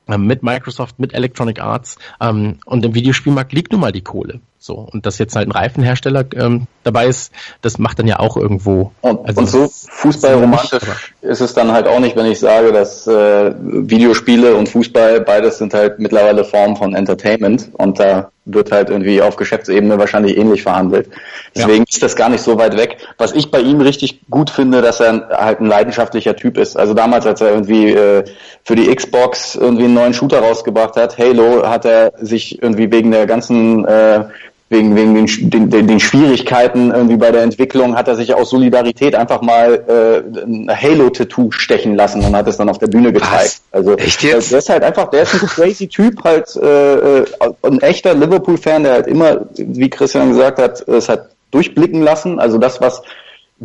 [0.09, 4.41] ähm, mit Microsoft, mit Electronic Arts ähm, und im Videospielmarkt liegt nun mal die Kohle.
[4.63, 7.33] So und dass jetzt halt ein Reifenhersteller ähm, dabei ist,
[7.63, 8.93] das macht dann ja auch irgendwo.
[9.01, 13.09] Und, also und so fußballromantisch ist es dann halt auch nicht, wenn ich sage, dass
[13.09, 18.91] äh, Videospiele und Fußball beides sind halt mittlerweile Formen von Entertainment und da wird halt
[18.91, 21.09] irgendwie auf Geschäftsebene wahrscheinlich ähnlich verhandelt.
[21.55, 21.85] Deswegen ja.
[21.89, 22.97] ist das gar nicht so weit weg.
[23.19, 26.77] Was ich bei ihm richtig gut finde, dass er halt ein leidenschaftlicher Typ ist.
[26.77, 28.25] Also damals, als er irgendwie äh,
[28.65, 33.13] für die Xbox irgendwie einen neuen Shooter rausgebracht hat, Halo, hat er sich irgendwie wegen
[33.13, 34.25] der ganzen äh,
[34.73, 39.15] wegen, wegen den, den, den Schwierigkeiten irgendwie bei der Entwicklung hat er sich aus Solidarität
[39.15, 43.31] einfach mal äh, ein Halo-Tattoo stechen lassen und hat es dann auf der Bühne gezeigt.
[43.31, 43.63] Was?
[43.71, 44.51] Also Echt jetzt?
[44.51, 47.27] der ist halt einfach, der ist ein crazy Typ, halt äh, äh,
[47.63, 52.41] ein echter Liverpool-Fan, der halt immer, wie Christian gesagt hat, es hat durchblicken lassen.
[52.41, 53.03] Also das, was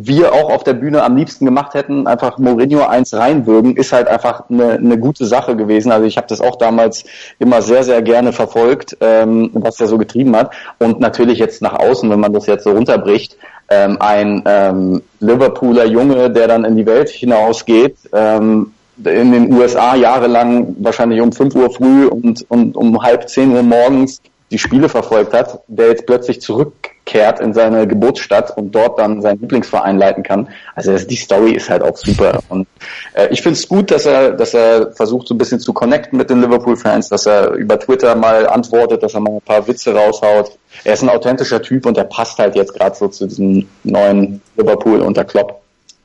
[0.00, 4.06] wir auch auf der Bühne am liebsten gemacht hätten, einfach Mourinho eins reinwürgen, ist halt
[4.06, 5.90] einfach eine, eine gute Sache gewesen.
[5.90, 7.02] Also ich habe das auch damals
[7.40, 10.54] immer sehr, sehr gerne verfolgt, ähm, was er so getrieben hat.
[10.78, 13.36] Und natürlich jetzt nach außen, wenn man das jetzt so runterbricht,
[13.70, 19.96] ähm, ein ähm, Liverpooler Junge, der dann in die Welt hinausgeht, ähm, in den USA
[19.96, 24.22] jahrelang wahrscheinlich um 5 Uhr früh und, und um halb 10 Uhr morgens
[24.52, 26.72] die Spiele verfolgt hat, der jetzt plötzlich zurück
[27.08, 30.48] zurückkehrt in seine Geburtsstadt und dort dann seinen Lieblingsverein leiten kann.
[30.74, 32.40] Also die Story ist halt auch super.
[32.48, 32.66] Und
[33.14, 36.18] äh, ich finde es gut, dass er, dass er versucht, so ein bisschen zu connecten
[36.18, 39.94] mit den Liverpool-Fans, dass er über Twitter mal antwortet, dass er mal ein paar Witze
[39.94, 40.58] raushaut.
[40.84, 44.42] Er ist ein authentischer Typ und er passt halt jetzt gerade so zu diesem neuen
[44.56, 45.60] Liverpool unter Klopp.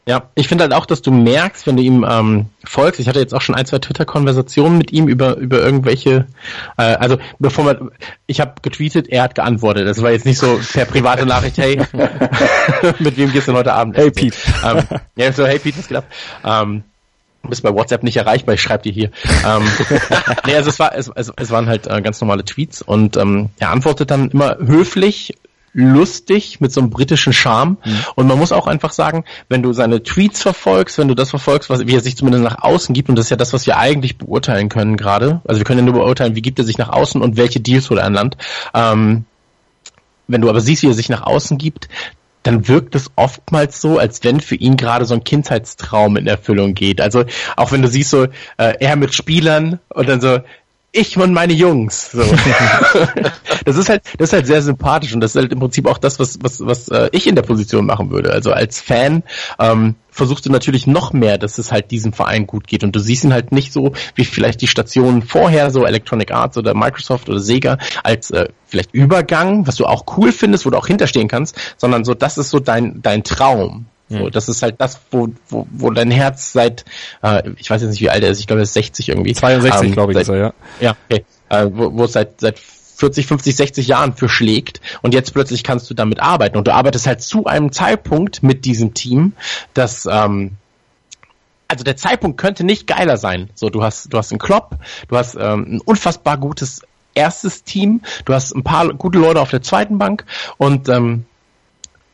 [0.05, 3.19] Ja, ich finde halt auch, dass du merkst, wenn du ihm ähm, folgst, ich hatte
[3.19, 6.27] jetzt auch schon ein, zwei Twitter-Konversationen mit ihm über, über irgendwelche,
[6.77, 7.91] äh, also bevor man,
[8.27, 9.87] ich habe getweetet, er hat geantwortet.
[9.87, 11.77] Das war jetzt nicht so per private Nachricht, hey,
[12.99, 13.95] mit wem gehst du heute Abend?
[13.95, 14.37] Hey Pete.
[14.65, 14.83] Ähm,
[15.15, 16.05] ja, so, hey Pete, was geht ab?
[16.43, 16.83] Ähm,
[17.43, 19.11] Du bist bei WhatsApp nicht erreichbar, ich schreibe dir hier.
[19.45, 19.63] ähm,
[20.45, 23.49] nee, also es, war, es, es, es waren halt äh, ganz normale Tweets und ähm,
[23.59, 25.33] er antwortet dann immer höflich,
[25.73, 27.77] lustig, mit so einem britischen Charme.
[27.83, 27.99] Mhm.
[28.15, 31.69] Und man muss auch einfach sagen, wenn du seine Tweets verfolgst, wenn du das verfolgst,
[31.69, 33.77] was, wie er sich zumindest nach außen gibt, und das ist ja das, was wir
[33.77, 35.41] eigentlich beurteilen können gerade.
[35.45, 37.89] Also wir können ja nur beurteilen, wie gibt er sich nach außen und welche Deals
[37.89, 38.37] holt er an Land.
[38.73, 39.25] Ähm,
[40.27, 41.89] wenn du aber siehst, wie er sich nach außen gibt,
[42.43, 46.73] dann wirkt es oftmals so, als wenn für ihn gerade so ein Kindheitstraum in Erfüllung
[46.73, 47.01] geht.
[47.01, 47.23] Also
[47.55, 48.25] auch wenn du siehst so,
[48.57, 50.39] äh, er mit Spielern und dann so,
[50.93, 52.11] ich und meine Jungs.
[52.11, 52.23] So.
[53.65, 55.97] das ist halt, das ist halt sehr sympathisch und das ist halt im Prinzip auch
[55.97, 58.31] das, was, was, was äh, ich in der Position machen würde.
[58.31, 59.23] Also als Fan
[59.59, 62.99] ähm, versuchst du natürlich noch mehr, dass es halt diesem Verein gut geht und du
[62.99, 67.27] siehst ihn halt nicht so wie vielleicht die Stationen vorher, so Electronic Arts oder Microsoft
[67.27, 71.27] oder Sega als äh, vielleicht Übergang, was du auch cool findest, wo du auch hinterstehen
[71.27, 73.87] kannst, sondern so, das ist so dein dein Traum.
[74.19, 76.85] So, das ist halt das, wo, wo, wo dein Herz seit,
[77.21, 79.33] äh, ich weiß jetzt nicht, wie alt er ist, ich glaube, er ist 60 irgendwie.
[79.33, 80.53] 62, ähm, glaube ich, seit, ist er, ja.
[80.79, 81.25] Ja, okay.
[81.49, 85.63] Äh, wo, wo es seit, seit 40, 50, 60 Jahren für schlägt und jetzt plötzlich
[85.63, 89.33] kannst du damit arbeiten und du arbeitest halt zu einem Zeitpunkt mit diesem Team,
[89.73, 90.57] das ähm,
[91.67, 93.49] also der Zeitpunkt könnte nicht geiler sein.
[93.55, 96.81] So, du hast du hast einen Klopp, du hast ähm, ein unfassbar gutes
[97.15, 100.25] erstes Team, du hast ein paar gute Leute auf der zweiten Bank
[100.57, 101.25] und ähm,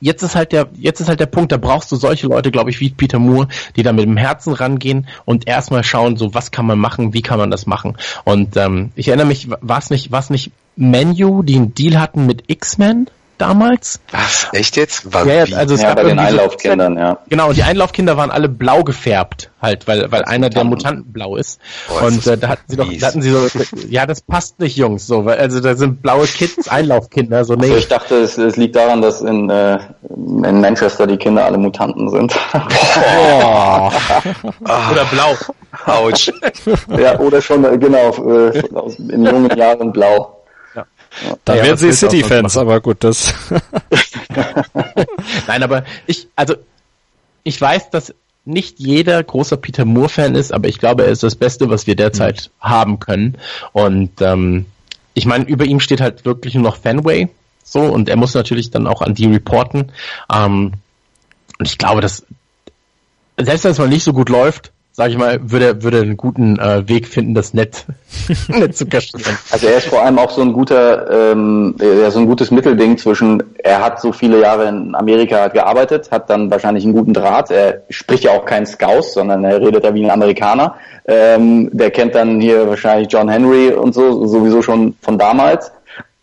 [0.02, 2.70] jetzt ist halt der, jetzt ist halt der Punkt, da brauchst du solche Leute, glaube
[2.70, 6.52] ich, wie Peter Moore, die da mit dem Herzen rangehen und erstmal schauen, so was
[6.52, 7.98] kann man machen, wie kann man das machen.
[8.24, 12.26] Und ähm, ich erinnere mich, war es nicht, war nicht Menu, die einen Deal hatten
[12.26, 13.08] mit X-Men?
[13.40, 14.00] Damals.
[14.12, 14.50] Was?
[14.54, 15.12] Echt jetzt?
[15.14, 17.18] War ja, also es ja, gab bei den Einlaufkindern, ja.
[17.30, 21.36] Genau, und die Einlaufkinder waren alle blau gefärbt, halt, weil, weil einer der Mutanten blau
[21.36, 21.60] ist.
[21.90, 23.48] Oh, und äh, da hatten sie doch, da hatten sie so,
[23.88, 27.68] ja, das passt nicht, Jungs, so, weil, also da sind blaue Kids, Einlaufkinder, so, nee.
[27.68, 29.80] Also ich dachte, es, es liegt daran, dass in, äh,
[30.10, 32.36] in Manchester die Kinder alle Mutanten sind.
[32.54, 33.90] Oh.
[34.62, 35.36] oder blau.
[35.86, 36.32] Autsch.
[36.98, 38.60] ja, oder schon, äh, genau, äh,
[39.10, 40.39] in jungen Jahren blau.
[41.46, 43.34] Da ja, werden sie City-Fans, aber gut, das.
[45.48, 46.56] Nein, aber ich, also
[47.44, 48.14] ich weiß, dass
[48.46, 51.96] nicht jeder großer Peter Moore-Fan ist, aber ich glaube, er ist das Beste, was wir
[51.96, 52.70] derzeit mhm.
[52.70, 53.38] haben können.
[53.74, 54.66] Und ähm,
[55.14, 57.30] ich meine, über ihm steht halt wirklich nur noch Fanway.
[57.64, 59.92] So, und er muss natürlich dann auch an die reporten.
[60.34, 60.74] Ähm,
[61.60, 62.26] und ich glaube, dass
[63.38, 66.60] selbst wenn es mal nicht so gut läuft, sag ich mal, würde, würde einen guten
[66.60, 67.86] äh, Weg finden, das nett,
[68.48, 69.38] nett zu kaschieren.
[69.52, 72.98] Also er ist vor allem auch so ein guter, ähm, ja, so ein gutes Mittelding
[72.98, 77.52] zwischen, er hat so viele Jahre in Amerika gearbeitet, hat dann wahrscheinlich einen guten Draht,
[77.52, 80.76] er spricht ja auch kein Scouse, sondern er redet ja wie ein Amerikaner.
[81.06, 85.72] Ähm, der kennt dann hier wahrscheinlich John Henry und so, sowieso schon von damals.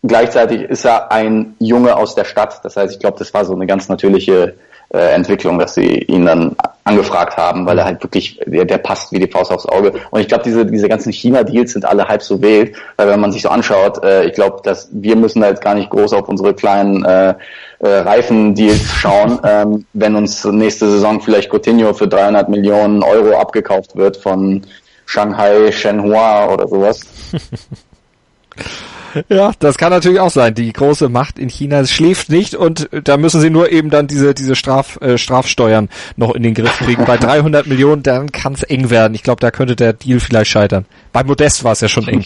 [0.03, 2.59] Gleichzeitig ist er ein Junge aus der Stadt.
[2.63, 4.53] Das heißt, ich glaube, das war so eine ganz natürliche
[4.93, 9.11] äh, Entwicklung, dass sie ihn dann angefragt haben, weil er halt wirklich, der, der passt
[9.11, 9.93] wie die Faust aufs Auge.
[10.11, 13.31] Und ich glaube, diese, diese ganzen China-Deals sind alle halb so wild, weil wenn man
[13.31, 16.29] sich so anschaut, äh, ich glaube, dass wir müssen da jetzt gar nicht groß auf
[16.29, 17.35] unsere kleinen äh,
[17.79, 23.95] äh, Reifen-Deals schauen, ähm, wenn uns nächste Saison vielleicht Coutinho für 300 Millionen Euro abgekauft
[23.95, 24.65] wird von
[25.05, 27.01] Shanghai, Shenhua oder sowas.
[29.29, 30.53] Ja, das kann natürlich auch sein.
[30.53, 34.33] Die große Macht in China schläft nicht und da müssen sie nur eben dann diese,
[34.33, 37.05] diese Straf, äh, Strafsteuern noch in den Griff kriegen.
[37.05, 39.13] Bei 300 Millionen, dann kann es eng werden.
[39.15, 40.85] Ich glaube, da könnte der Deal vielleicht scheitern.
[41.13, 42.25] Bei Modest war es ja schon eng.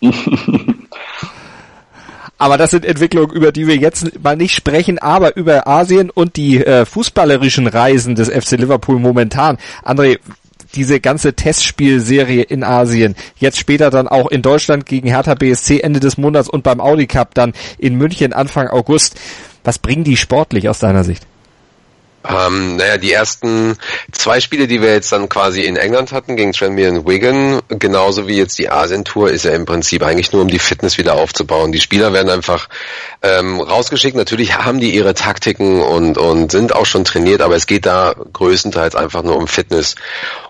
[2.38, 6.36] Aber das sind Entwicklungen, über die wir jetzt mal nicht sprechen, aber über Asien und
[6.36, 9.58] die äh, fußballerischen Reisen des FC Liverpool momentan.
[9.84, 10.18] André,
[10.74, 16.00] diese ganze Testspielserie in Asien, jetzt später dann auch in Deutschland gegen Hertha BSC Ende
[16.00, 19.18] des Monats und beim Audi Cup dann in München Anfang August.
[19.64, 21.26] Was bringen die sportlich aus deiner Sicht?
[22.28, 23.76] Ähm, naja, die ersten
[24.12, 28.28] zwei Spiele, die wir jetzt dann quasi in England hatten, gegen Tranmere und Wigan, genauso
[28.28, 31.72] wie jetzt die Asien-Tour, ist ja im Prinzip eigentlich nur, um die Fitness wieder aufzubauen.
[31.72, 32.68] Die Spieler werden einfach
[33.22, 34.16] ähm, rausgeschickt.
[34.16, 38.14] Natürlich haben die ihre Taktiken und, und sind auch schon trainiert, aber es geht da
[38.32, 39.94] größtenteils einfach nur um Fitness.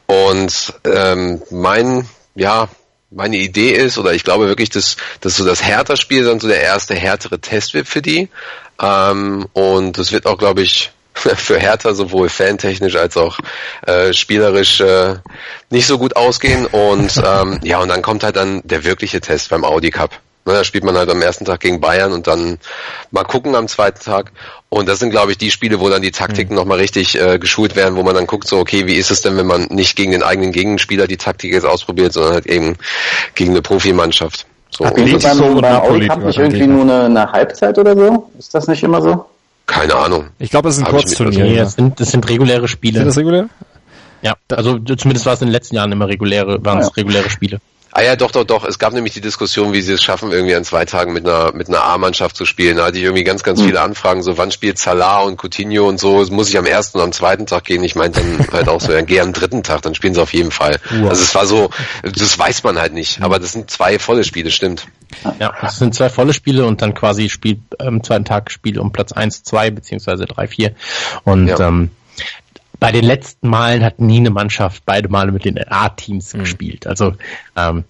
[0.07, 2.69] Und ähm, mein, ja,
[3.11, 6.63] meine Idee ist, oder ich glaube wirklich, dass, dass so das Hertha-Spiel dann so der
[6.63, 8.29] erste härtere Test wird für die.
[8.81, 13.39] Ähm, und das wird auch, glaube ich, für Hertha sowohl fantechnisch als auch
[13.87, 15.17] äh, spielerisch äh,
[15.71, 16.67] nicht so gut ausgehen.
[16.67, 20.13] Und ähm, ja, und dann kommt halt dann der wirkliche Test beim Audi Cup.
[20.47, 22.59] Ne, da spielt man halt am ersten Tag gegen Bayern und dann
[23.11, 24.33] mal gucken am zweiten Tag.
[24.71, 26.61] Und das sind, glaube ich, die Spiele, wo dann die Taktiken mhm.
[26.61, 29.37] nochmal richtig äh, geschult werden, wo man dann guckt, so, okay, wie ist es denn,
[29.37, 32.77] wenn man nicht gegen den eigenen Gegenspieler die Taktik jetzt ausprobiert, sondern halt eben
[33.35, 34.47] gegen eine Profimannschaft.
[34.71, 38.31] So, Ach, beim, so beim Audi Cup nicht irgendwie nur eine, eine Halbzeit oder so?
[38.39, 39.27] Ist das nicht immer so?
[39.67, 40.31] Keine Ahnung.
[40.39, 41.45] Ich glaube, es ist ein Kurzturnier.
[41.45, 42.99] Nee, das sind, das sind reguläre Spiele.
[42.99, 43.49] Sind das regulär?
[44.23, 46.93] Ja, also zumindest war es in den letzten Jahren immer reguläre, waren es ja.
[46.97, 47.61] reguläre Spiele.
[47.93, 48.65] Ah ja, doch, doch, doch.
[48.65, 51.53] Es gab nämlich die Diskussion, wie sie es schaffen, irgendwie an zwei Tagen mit einer
[51.53, 52.77] mit einer A-Mannschaft zu spielen.
[52.77, 53.67] Da hatte ich irgendwie ganz, ganz mhm.
[53.67, 56.25] viele Anfragen, so wann spielt Salah und Coutinho und so.
[56.31, 57.83] Muss ich am ersten und am zweiten Tag gehen?
[57.83, 60.33] Ich meinte dann halt auch so, ja, geh am dritten Tag, dann spielen sie auf
[60.33, 60.79] jeden Fall.
[60.91, 61.11] Wow.
[61.11, 61.71] Also es war so,
[62.03, 63.23] das weiß man halt nicht.
[63.23, 64.87] Aber das sind zwei volle Spiele, stimmt.
[65.41, 68.79] Ja, es sind zwei volle Spiele und dann quasi spielt am ähm, zweiten Tag Spiel
[68.79, 70.75] um Platz eins, zwei beziehungsweise drei, vier.
[71.25, 71.59] Und ja.
[71.59, 71.91] ähm,
[72.81, 76.41] bei den letzten Malen hat nie eine Mannschaft beide Male mit den A-Teams mhm.
[76.41, 76.87] gespielt.
[76.87, 77.13] Also
[77.57, 77.85] ähm,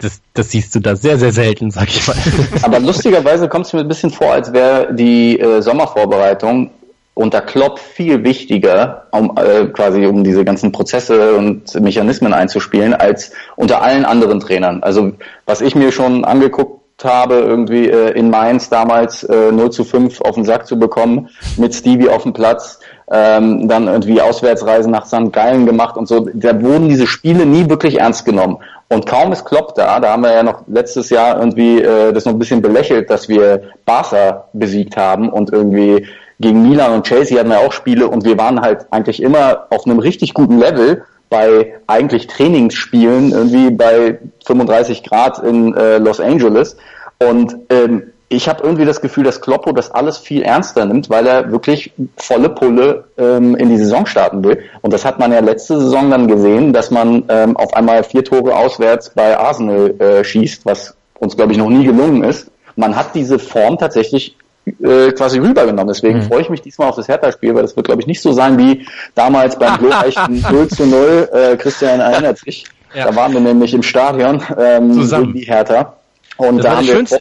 [0.00, 2.16] das, das siehst du da sehr, sehr selten, sag ich mal.
[2.62, 6.70] Aber lustigerweise kommt es mir ein bisschen vor, als wäre die äh, Sommervorbereitung
[7.14, 13.32] unter Klopp viel wichtiger, um äh, quasi um diese ganzen Prozesse und Mechanismen einzuspielen, als
[13.56, 14.84] unter allen anderen Trainern.
[14.84, 15.12] Also
[15.44, 20.20] was ich mir schon angeguckt habe, irgendwie äh, in Mainz damals äh, 0 zu 5
[20.20, 22.78] auf den Sack zu bekommen, mit Stevie auf dem Platz,
[23.10, 25.32] ähm, dann irgendwie Auswärtsreisen nach St.
[25.32, 26.28] Gallen gemacht und so.
[26.32, 28.58] Da wurden diese Spiele nie wirklich ernst genommen.
[28.88, 32.24] Und kaum ist Klopp da, da haben wir ja noch letztes Jahr irgendwie äh, das
[32.24, 36.06] noch ein bisschen belächelt, dass wir Barca besiegt haben und irgendwie
[36.40, 39.86] gegen Milan und Chelsea hatten wir auch Spiele und wir waren halt eigentlich immer auf
[39.86, 46.76] einem richtig guten Level bei eigentlich Trainingsspielen irgendwie bei 35 Grad in äh, Los Angeles
[47.18, 51.26] und ähm, ich habe irgendwie das Gefühl, dass Kloppo das alles viel ernster nimmt, weil
[51.26, 54.58] er wirklich volle Pulle ähm, in die Saison starten will.
[54.82, 58.24] Und das hat man ja letzte Saison dann gesehen, dass man ähm, auf einmal vier
[58.24, 62.50] Tore auswärts bei Arsenal äh, schießt, was uns, glaube ich, noch nie gelungen ist.
[62.76, 65.88] Man hat diese Form tatsächlich äh, quasi rübergenommen.
[65.88, 66.24] Deswegen mhm.
[66.24, 68.58] freue ich mich diesmal auf das Hertha-Spiel, weil das wird, glaube ich, nicht so sein
[68.58, 71.28] wie damals beim glorreichen 0 zu 0.
[71.32, 72.66] Äh, Christian erinnert sich.
[72.94, 73.06] Ja.
[73.06, 75.32] Da waren wir nämlich im Stadion ähm, Zusammen.
[75.32, 75.94] die Hertha.
[76.36, 77.20] Und das da haben wir,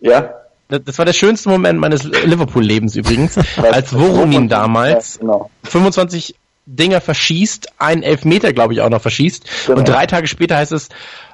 [0.00, 0.30] ja,
[0.78, 3.36] das war der schönste Moment meines Liverpool-Lebens übrigens,
[3.72, 5.50] als Voronin damals ja, genau.
[5.64, 6.34] 25
[6.66, 9.44] Dinger verschießt, einen Elfmeter, glaube ich, auch noch verschießt.
[9.66, 9.78] Genau.
[9.78, 10.88] Und drei Tage später heißt es,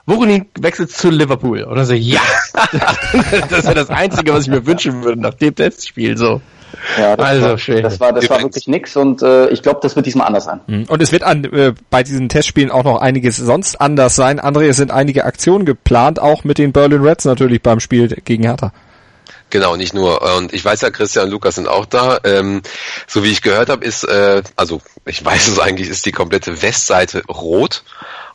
[0.06, 1.62] Voronin wechselt zu Liverpool.
[1.62, 2.20] Und dann so, ja,
[3.48, 6.16] das wäre das Einzige, was ich mir wünschen würde nach dem Testspiel.
[6.16, 6.40] So.
[6.98, 7.82] Ja, das also war, schön.
[7.82, 10.60] Das war, das war wirklich nix und äh, ich glaube, das wird diesmal anders sein.
[10.66, 10.84] Mhm.
[10.88, 14.40] Und es wird an, äh, bei diesen Testspielen auch noch einiges sonst anders sein.
[14.40, 18.44] André, es sind einige Aktionen geplant, auch mit den Berlin Reds natürlich beim Spiel gegen
[18.44, 18.72] Hertha.
[19.50, 20.22] Genau, nicht nur.
[20.36, 22.20] Und ich weiß ja, Christian und Lukas sind auch da.
[22.24, 22.62] Ähm,
[23.06, 26.62] so wie ich gehört habe, ist, äh, also ich weiß es eigentlich, ist die komplette
[26.62, 27.82] Westseite rot.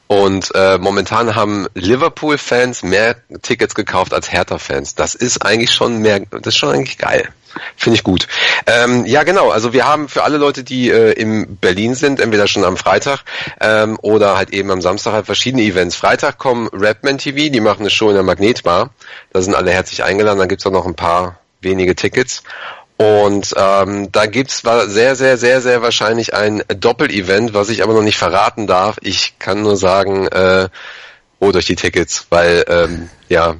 [0.07, 4.93] Und äh, momentan haben Liverpool-Fans mehr Tickets gekauft als Hertha-Fans.
[4.93, 7.29] Das ist eigentlich schon mehr, das ist schon eigentlich geil.
[7.75, 8.27] Finde ich gut.
[8.67, 9.49] Ähm, ja, genau.
[9.49, 13.23] Also wir haben für alle Leute, die äh, in Berlin sind, entweder schon am Freitag
[13.61, 15.95] ähm, oder halt eben am Samstag halt verschiedene Events.
[15.95, 18.91] Freitag kommen Rapman TV, die machen eine Show in der Magnetbar.
[19.31, 20.39] Da sind alle herzlich eingeladen.
[20.39, 22.43] Dann gibt's auch noch ein paar wenige Tickets.
[22.97, 28.01] Und ähm, da gibt's sehr, sehr, sehr, sehr wahrscheinlich ein Doppel-Event, was ich aber noch
[28.01, 28.97] nicht verraten darf.
[29.01, 30.69] Ich kann nur sagen, äh,
[31.41, 33.55] holt euch die Tickets, weil ähm, ja,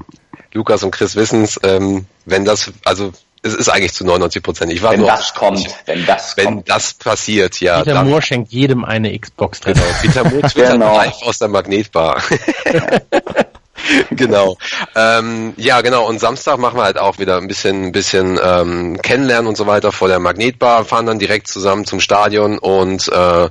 [0.54, 3.12] Lukas und Chris wissen's, ähm, wenn das, also
[3.46, 4.74] es ist eigentlich zu 99 Prozent.
[4.74, 6.70] Ich war wenn nur das kommt, wenn das wenn kommt.
[6.70, 7.84] das passiert, ja.
[7.84, 10.02] Peter Moore schenkt jedem eine Xbox drin aus.
[10.02, 10.98] Peter Moore twittert genau.
[10.98, 12.22] live aus der Magnetbar.
[14.12, 14.58] genau.
[14.96, 16.08] Ähm, ja, genau.
[16.08, 19.68] Und Samstag machen wir halt auch wieder ein bisschen, ein bisschen ähm, kennenlernen und so
[19.68, 23.50] weiter vor der Magnetbar, fahren dann direkt zusammen zum Stadion und äh,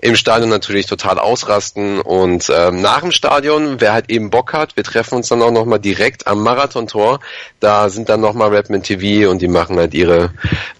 [0.00, 2.00] im Stadion natürlich total ausrasten.
[2.00, 5.50] Und ähm, nach dem Stadion, wer halt eben Bock hat, wir treffen uns dann auch
[5.50, 7.20] nochmal direkt am Marathontor.
[7.60, 10.30] Da sind dann nochmal Rapman TV und die machen halt ihre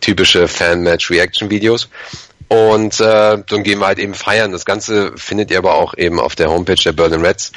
[0.01, 1.89] typische Fan-Match-Reaction-Videos.
[2.53, 4.53] Und äh, dann gehen wir halt eben feiern.
[4.53, 7.51] Das Ganze findet ihr aber auch eben auf der Homepage der Berlin Reds.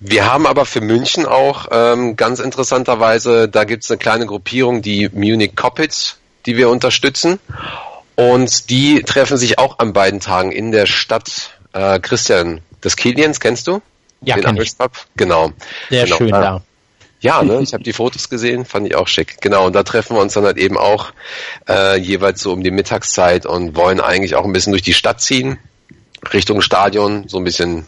[0.00, 4.82] Wir haben aber für München auch ähm, ganz interessanterweise, da gibt es eine kleine Gruppierung,
[4.82, 7.38] die Munich Coppits, die wir unterstützen.
[8.16, 11.50] Und die treffen sich auch an beiden Tagen in der Stadt.
[11.72, 13.80] Äh, Christian, das Kilians kennst du?
[14.20, 14.72] Ja, Den kenn ich.
[15.14, 15.52] Genau.
[15.90, 16.16] Sehr genau.
[16.16, 16.62] schön da.
[17.20, 19.40] Ja, ne, ich habe die Fotos gesehen, fand ich auch schick.
[19.42, 21.12] Genau, und da treffen wir uns dann halt eben auch
[21.68, 25.20] äh, jeweils so um die Mittagszeit und wollen eigentlich auch ein bisschen durch die Stadt
[25.20, 25.58] ziehen,
[26.32, 27.86] Richtung Stadion, so ein bisschen,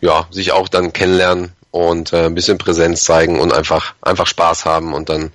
[0.00, 4.66] ja, sich auch dann kennenlernen und äh, ein bisschen Präsenz zeigen und einfach, einfach Spaß
[4.66, 5.32] haben und dann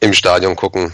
[0.00, 0.92] im Stadion gucken,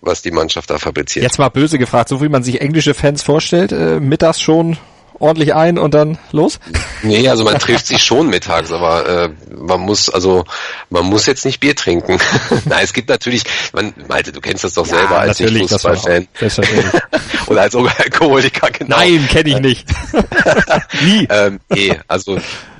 [0.00, 1.22] was die Mannschaft da fabriziert.
[1.22, 4.76] Jetzt mal böse gefragt, so wie man sich englische Fans vorstellt, äh, mittags schon
[5.18, 6.60] ordentlich ein und dann los?
[7.02, 10.44] Nee, also man trifft sich schon mittags, aber äh, man muss also
[10.90, 12.18] man muss jetzt nicht Bier trinken.
[12.64, 16.58] Nein, es gibt natürlich, man, Malte, du kennst das doch Ja, selber als natürlich, selbstverständlich.
[17.46, 18.96] oder als Alkoholiker, genau.
[18.96, 19.86] Nein, kenne ich nicht.
[21.04, 21.26] Nie.
[21.30, 22.38] Ähm, nee, also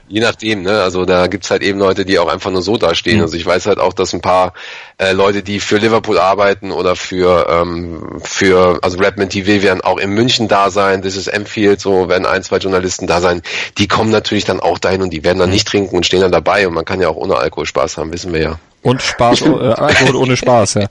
[0.08, 0.82] je nachdem, ne?
[0.82, 3.16] Also da gibt's halt eben Leute, die auch einfach nur so dastehen.
[3.18, 3.22] Mhm.
[3.24, 4.52] Also ich weiß halt auch, dass ein paar
[4.98, 9.98] äh, Leute, die für Liverpool arbeiten oder für ähm, für also Redman TV werden auch
[9.98, 13.42] in München da sein, das ist Enfield, so werden ein, zwei Journalisten da sein.
[13.78, 15.42] Die kommen natürlich dann auch dahin und die werden Mhm.
[15.42, 17.98] dann nicht trinken und stehen dann dabei und man kann ja auch ohne Alkohol Spaß
[17.98, 18.58] haben, wissen wir ja.
[18.82, 20.86] Und Spaß, äh, Alkohol ohne Spaß, ja.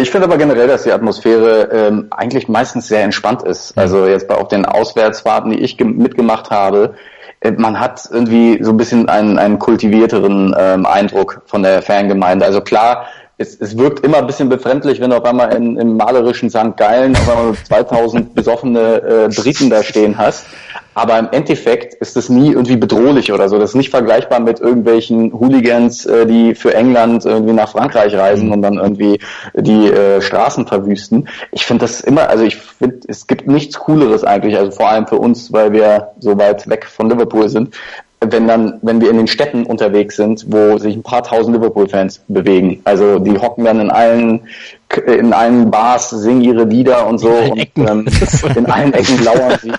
[0.00, 3.76] Ich finde aber generell, dass die Atmosphäre ähm, eigentlich meistens sehr entspannt ist.
[3.76, 7.11] Also jetzt bei auch den Auswärtsfahrten, die ich gem- mitgemacht habe, äh,
[7.56, 12.44] man hat irgendwie so ein bisschen einen, einen kultivierteren ähm, Eindruck von der Fangemeinde.
[12.44, 13.06] Also klar,
[13.42, 16.76] es, es wirkt immer ein bisschen befremdlich, wenn du auf einmal in, im malerischen St.
[16.76, 20.46] Gallen auf einmal 2000 besoffene äh, Briten da stehen hast.
[20.94, 23.58] Aber im Endeffekt ist es nie irgendwie bedrohlich oder so.
[23.58, 28.52] Das ist nicht vergleichbar mit irgendwelchen Hooligans, äh, die für England irgendwie nach Frankreich reisen
[28.52, 29.18] und dann irgendwie
[29.54, 31.28] die äh, Straßen verwüsten.
[31.50, 35.06] Ich finde das immer, also ich finde, es gibt nichts Cooleres eigentlich, also vor allem
[35.06, 37.74] für uns, weil wir so weit weg von Liverpool sind,
[38.30, 42.22] wenn dann, wenn wir in den Städten unterwegs sind, wo sich ein paar tausend Liverpool-Fans
[42.28, 42.80] bewegen.
[42.84, 44.42] Also die hocken dann in allen
[45.06, 48.06] in allen Bars, singen ihre Lieder und so und ähm,
[48.56, 49.72] in allen Ecken lauern sie.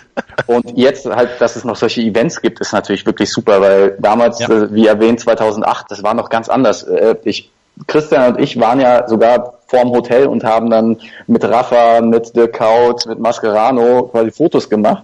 [0.48, 4.40] Und jetzt halt, dass es noch solche Events gibt, ist natürlich wirklich super, weil damals,
[4.40, 4.50] Ja.
[4.50, 6.82] äh, wie erwähnt, 2008, das war noch ganz anders.
[6.84, 7.52] Äh, ich,
[7.86, 12.48] Christian und ich waren ja sogar vorm Hotel und haben dann mit Rafa, mit The
[12.48, 15.04] Couch, mit Mascherano quasi Fotos gemacht.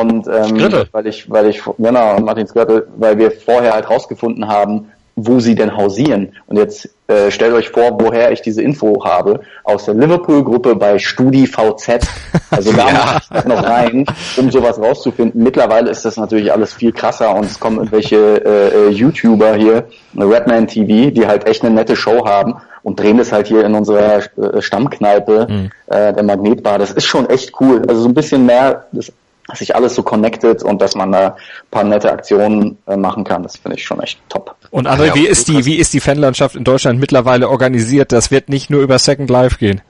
[0.00, 4.48] Und ähm, weil ich, weil ich, genau, und Martin Skirtle, weil wir vorher halt rausgefunden
[4.48, 6.32] haben, wo sie denn hausieren.
[6.46, 9.40] Und jetzt äh, stellt euch vor, woher ich diese Info habe.
[9.64, 12.06] Aus der Liverpool-Gruppe bei StudiVZ.
[12.50, 12.84] Also da
[13.14, 14.04] muss ich noch rein,
[14.36, 15.42] um sowas rauszufinden.
[15.42, 19.84] Mittlerweile ist das natürlich alles viel krasser und es kommen irgendwelche äh, äh, YouTuber hier,
[20.18, 23.74] Redman TV, die halt echt eine nette Show haben und drehen das halt hier in
[23.74, 26.78] unserer äh, Stammkneipe, äh, der Magnetbar.
[26.78, 27.82] Das ist schon echt cool.
[27.88, 29.10] Also so ein bisschen mehr, das,
[29.54, 31.32] sich alles so connected und dass man da ein
[31.70, 33.42] paar nette Aktionen äh, machen kann.
[33.42, 34.54] Das finde ich schon echt top.
[34.70, 38.12] Und André, Ja, wie ist die, wie ist die Fanlandschaft in Deutschland mittlerweile organisiert?
[38.12, 39.80] Das wird nicht nur über Second Life gehen.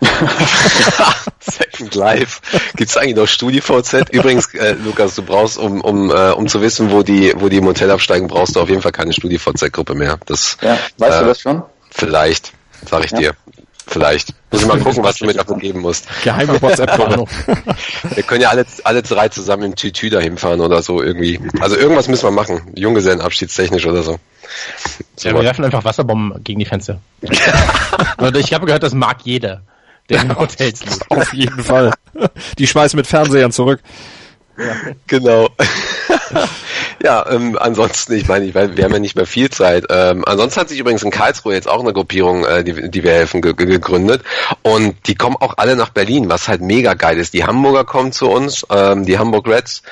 [1.40, 2.40] Second Life.
[2.76, 4.10] Gibt's eigentlich noch StudiVZ?
[4.10, 7.58] Übrigens, äh, Lukas, du brauchst, um, um, äh, um zu wissen, wo die, wo die
[7.58, 10.18] im Hotel absteigen, brauchst du auf jeden Fall keine StudiVZ-Gruppe mehr.
[10.26, 11.62] Das, Ja, weißt äh, du das schon?
[11.90, 12.52] Vielleicht,
[12.88, 13.18] sag ich Ja.
[13.18, 13.32] dir.
[13.86, 14.34] Vielleicht.
[14.50, 16.06] Muss ich mal gucken, was du mir davon geben musst.
[16.22, 17.26] Geheime WhatsApp-Gruppe.
[18.14, 21.40] Wir können ja alle, alle drei zusammen im Tütü dahin fahren oder so irgendwie.
[21.60, 22.72] Also irgendwas müssen wir machen.
[22.74, 24.18] Junggesellenabschiedstechnisch oder so.
[25.16, 27.00] so Ja, wir werfen einfach Wasserbomben gegen die Fenster.
[28.18, 29.62] Und ich habe gehört, das mag jeder,
[30.08, 31.10] der in Hotels lebt.
[31.10, 31.92] Auf jeden Fall.
[32.58, 33.80] Die schmeißen mit Fernsehern zurück.
[35.06, 35.48] Genau.
[37.02, 39.86] Ja, ähm, ansonsten, ich meine, ich weiß, wir haben ja nicht mehr viel Zeit.
[39.90, 43.12] Ähm, ansonsten hat sich übrigens in Karlsruhe jetzt auch eine Gruppierung, äh, die, die wir
[43.12, 44.22] helfen, ge ge- gegründet.
[44.62, 47.34] Und die kommen auch alle nach Berlin, was halt mega geil ist.
[47.34, 49.82] Die Hamburger kommen zu uns, ähm, die Hamburg Reds.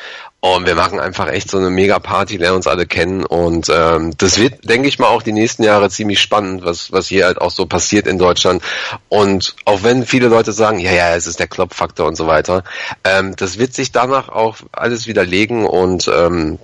[0.42, 3.26] Und wir machen einfach echt so eine mega Party, lernen uns alle kennen.
[3.26, 7.08] Und ähm, das wird, denke ich mal, auch die nächsten Jahre ziemlich spannend, was, was
[7.08, 8.62] hier halt auch so passiert in Deutschland.
[9.10, 12.64] Und auch wenn viele Leute sagen, ja, ja, es ist der Kloppfaktor und so weiter,
[13.04, 16.58] ähm, das wird sich danach auch alles widerlegen und ähm,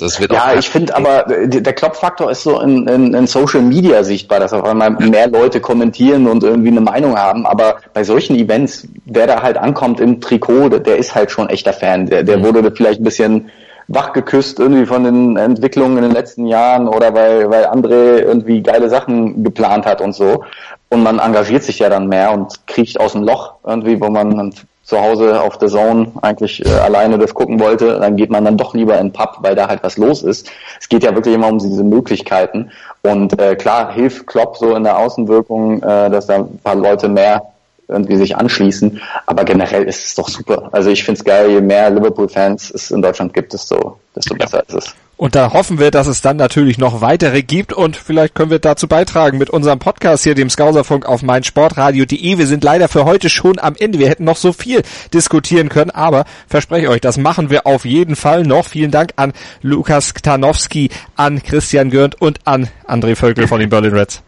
[0.00, 3.62] das wird Ja, ich finde aber, äh, der Klopffaktor ist so in, in, in Social
[3.62, 7.46] Media sichtbar, dass auf einmal mehr Leute kommentieren und irgendwie eine Meinung haben.
[7.46, 11.72] Aber bei solchen Events, wer da halt ankommt im Trikot, der, ist halt schon echter
[11.72, 12.06] Fan.
[12.06, 13.50] Der, der wurde vielleicht ein bisschen
[13.88, 18.88] wachgeküsst irgendwie von den Entwicklungen in den letzten Jahren oder weil, weil André irgendwie geile
[18.88, 20.44] Sachen geplant hat und so.
[20.90, 24.36] Und man engagiert sich ja dann mehr und kriecht aus dem Loch irgendwie, wo man
[24.36, 24.54] dann
[24.90, 28.56] zu Hause auf der Zone eigentlich äh, alleine das gucken wollte, dann geht man dann
[28.56, 30.50] doch lieber in den Pub, weil da halt was los ist.
[30.80, 32.70] Es geht ja wirklich immer um diese Möglichkeiten.
[33.02, 37.08] Und äh, klar, hilft Klopp so in der Außenwirkung, äh, dass da ein paar Leute
[37.08, 37.42] mehr
[37.86, 39.00] irgendwie sich anschließen.
[39.26, 40.68] Aber generell ist es doch super.
[40.72, 44.74] Also ich find's geil, je mehr Liverpool-Fans es in Deutschland gibt, desto, desto besser ist
[44.74, 44.94] es.
[45.20, 48.58] Und da hoffen wir, dass es dann natürlich noch weitere gibt und vielleicht können wir
[48.58, 52.38] dazu beitragen mit unserem Podcast hier, dem Skauserfunk auf meinsportradio.de.
[52.38, 53.98] Wir sind leider für heute schon am Ende.
[53.98, 54.80] Wir hätten noch so viel
[55.12, 58.64] diskutieren können, aber verspreche euch, das machen wir auf jeden Fall noch.
[58.64, 63.92] Vielen Dank an Lukas Ktanowski, an Christian Görnd und an André Völkel von den Berlin
[63.92, 64.22] Reds.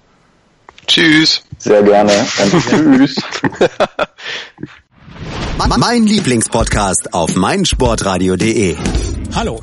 [0.87, 1.43] Tschüss.
[1.57, 3.17] Sehr gerne und tschüss.
[5.79, 8.77] Mein Lieblingspodcast auf meinsportradio.de.
[9.35, 9.63] Hallo,